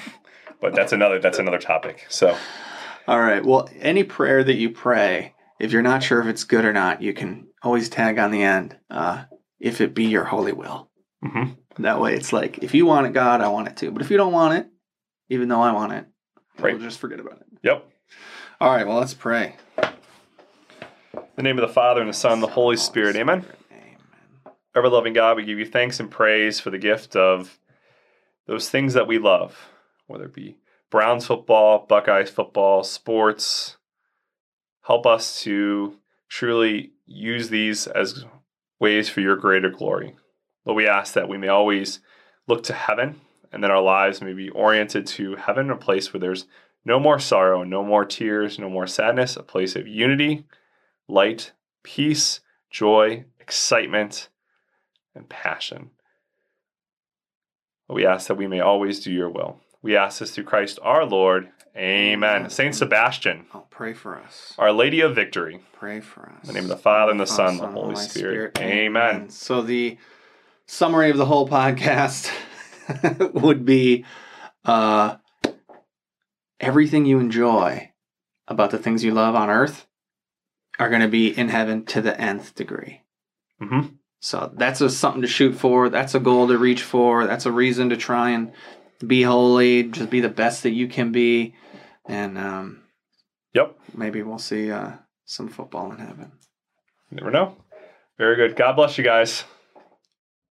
But 0.60 0.74
that's 0.74 0.92
another 0.92 1.20
that's 1.20 1.38
another 1.40 1.60
topic. 1.60 2.06
So 2.10 2.36
All 3.08 3.20
right. 3.20 3.46
Well, 3.46 3.70
any 3.80 4.04
prayer 4.04 4.44
that 4.44 4.56
you 4.56 4.72
pray, 4.72 5.36
if 5.60 5.72
you're 5.72 5.84
not 5.84 6.02
sure 6.02 6.20
if 6.20 6.26
it's 6.28 6.44
good 6.46 6.66
or 6.66 6.74
not, 6.74 7.02
you 7.02 7.14
can 7.14 7.48
always 7.62 7.90
tag 7.90 8.18
on 8.18 8.32
the 8.32 8.42
end, 8.42 8.76
uh, 8.90 9.26
if 9.60 9.82
it 9.82 9.94
be 9.94 10.06
your 10.06 10.24
holy 10.24 10.54
will. 10.54 10.90
mhm. 11.24 11.58
That 11.80 12.02
way, 12.02 12.16
it's 12.16 12.34
like 12.34 12.58
if 12.64 12.74
you 12.74 12.88
want 12.88 13.06
it, 13.06 13.14
God, 13.14 13.42
I 13.42 13.50
want 13.50 13.68
it 13.68 13.78
too. 13.78 13.92
But 13.92 14.02
if 14.02 14.10
you 14.10 14.18
don't 14.18 14.34
want 14.34 14.56
it, 14.58 14.68
even 15.30 15.48
though 15.48 15.62
I 15.62 15.74
want 15.74 15.94
it, 15.94 16.06
Right. 16.60 16.74
we'll 16.74 16.84
just 16.84 17.00
forget 17.00 17.20
about 17.20 17.40
it. 17.40 17.48
yep. 17.62 17.86
All 18.60 18.74
right. 18.74 18.88
Well, 18.88 18.98
let's 18.98 19.14
pray. 19.14 19.56
In 19.78 19.86
the 21.36 21.44
name 21.44 21.60
of 21.60 21.68
the 21.68 21.74
Father 21.74 22.02
and 22.02 22.10
the 22.10 22.14
Son 22.14 22.34
and 22.34 22.44
the 22.44 22.48
Holy 22.48 22.78
Spirit. 22.78 23.16
Amen. 23.16 23.46
Amen. 23.72 23.98
Ever 24.76 24.90
loving 24.90 25.14
God, 25.14 25.38
we 25.38 25.46
give 25.46 25.60
you 25.60 25.66
thanks 25.66 26.00
and 26.00 26.10
praise 26.10 26.60
for 26.60 26.72
the 26.72 26.78
gift 26.80 27.16
of 27.16 27.60
those 28.48 28.70
things 28.70 28.94
that 28.96 29.08
we 29.08 29.20
love, 29.20 29.70
whether 30.08 30.26
it 30.26 30.34
be 30.34 30.58
Browns 30.90 31.28
football, 31.28 31.86
Buckeyes 31.88 32.30
football, 32.30 32.84
sports. 32.84 33.78
Help 34.84 35.06
us 35.06 35.42
to 35.42 35.98
truly 36.30 36.94
use 37.06 37.50
these 37.50 37.88
as 37.88 38.26
ways 38.80 39.10
for 39.10 39.22
your 39.22 39.36
greater 39.36 39.70
glory. 39.70 40.16
But 40.66 40.74
we 40.74 40.88
ask 40.88 41.14
that 41.14 41.30
we 41.30 41.38
may 41.38 41.50
always 41.50 42.00
look 42.48 42.64
to 42.64 42.74
heaven 42.74 43.22
and 43.52 43.64
that 43.64 43.72
our 43.72 43.82
lives 43.82 44.22
may 44.22 44.34
be 44.34 44.50
oriented 44.50 45.08
to 45.08 45.36
heaven, 45.36 45.70
a 45.70 45.76
place 45.76 46.14
where 46.14 46.20
there's 46.20 46.46
no 46.86 47.00
more 47.00 47.20
sorrow, 47.20 47.64
no 47.64 47.84
more 47.84 48.06
tears, 48.06 48.58
no 48.60 48.70
more 48.70 48.88
sadness, 48.88 49.36
a 49.36 49.44
place 49.44 49.76
of 49.76 49.88
unity, 49.88 50.46
light, 51.08 51.52
peace, 51.84 52.40
joy, 52.70 53.26
excitement, 53.40 54.30
and 55.16 55.28
passion. 55.28 55.92
We 57.90 58.06
ask 58.06 58.28
that 58.28 58.36
we 58.36 58.48
may 58.48 58.60
always 58.60 59.00
do 59.00 59.12
your 59.12 59.30
will. 59.30 59.60
We 59.82 59.96
ask 59.96 60.20
this 60.20 60.32
through 60.32 60.44
Christ 60.46 60.80
our 60.82 61.06
Lord. 61.06 61.50
Amen. 61.76 62.50
Saint 62.50 62.74
Sebastian, 62.76 63.46
Oh, 63.54 63.66
pray 63.70 63.94
for 63.94 64.18
us. 64.18 64.54
Our 64.58 64.72
Lady 64.72 65.00
of 65.02 65.14
Victory. 65.14 65.62
Pray 65.74 66.00
for 66.00 66.22
us. 66.22 66.42
In 66.44 66.48
the 66.48 66.54
name 66.54 66.64
of 66.64 66.70
the 66.70 66.78
Father, 66.78 67.12
and 67.12 67.20
the 67.20 67.28
Son, 67.28 67.50
and 67.50 67.60
the 67.60 67.64
Son, 67.64 67.74
Holy 67.74 67.96
Spirit. 67.96 68.60
Amen. 68.60 69.30
So 69.30 69.62
the 69.62 69.98
summary 70.66 71.12
of 71.12 71.18
the 71.18 71.26
whole 71.26 71.48
podcast 71.50 72.32
would 73.34 73.66
be 73.66 74.06
uh, 74.66 75.18
everything 76.60 77.06
you 77.06 77.20
enjoy 77.20 77.92
about 78.48 78.72
the 78.72 78.78
things 78.78 79.04
you 79.04 79.12
love 79.12 79.36
on 79.36 79.50
earth 79.50 79.86
are 80.80 80.90
going 80.90 81.02
to 81.02 81.08
be 81.08 81.38
in 81.38 81.50
heaven 81.50 81.86
to 81.86 82.02
the 82.02 82.20
nth 82.20 82.56
degree. 82.56 83.02
hmm 83.60 83.88
So 84.20 84.52
that's 84.56 84.82
a, 84.82 84.90
something 84.90 85.22
to 85.22 85.28
shoot 85.28 85.54
for. 85.56 85.90
That's 85.90 86.16
a 86.16 86.20
goal 86.20 86.48
to 86.48 86.58
reach 86.58 86.82
for. 86.84 87.26
That's 87.26 87.46
a 87.46 87.52
reason 87.52 87.90
to 87.90 87.98
try 87.98 88.30
and 88.32 88.52
be 89.06 89.24
holy. 89.24 89.84
Just 89.84 90.10
be 90.10 90.22
the 90.22 90.30
best 90.30 90.64
that 90.64 90.72
you 90.72 90.88
can 90.88 91.12
be. 91.12 91.56
And 92.06 92.38
um, 92.38 92.84
Yep. 93.54 93.78
maybe 93.96 94.22
we'll 94.24 94.38
see 94.40 94.72
uh, 94.72 94.92
some 95.26 95.50
football 95.50 95.92
in 95.92 95.98
heaven. 96.00 96.32
You 97.12 97.18
never 97.18 97.32
know. 97.32 97.56
Very 98.18 98.36
good. 98.36 98.56
God 98.56 98.74
bless 98.76 98.98
you 98.98 99.04
guys. 99.04 99.44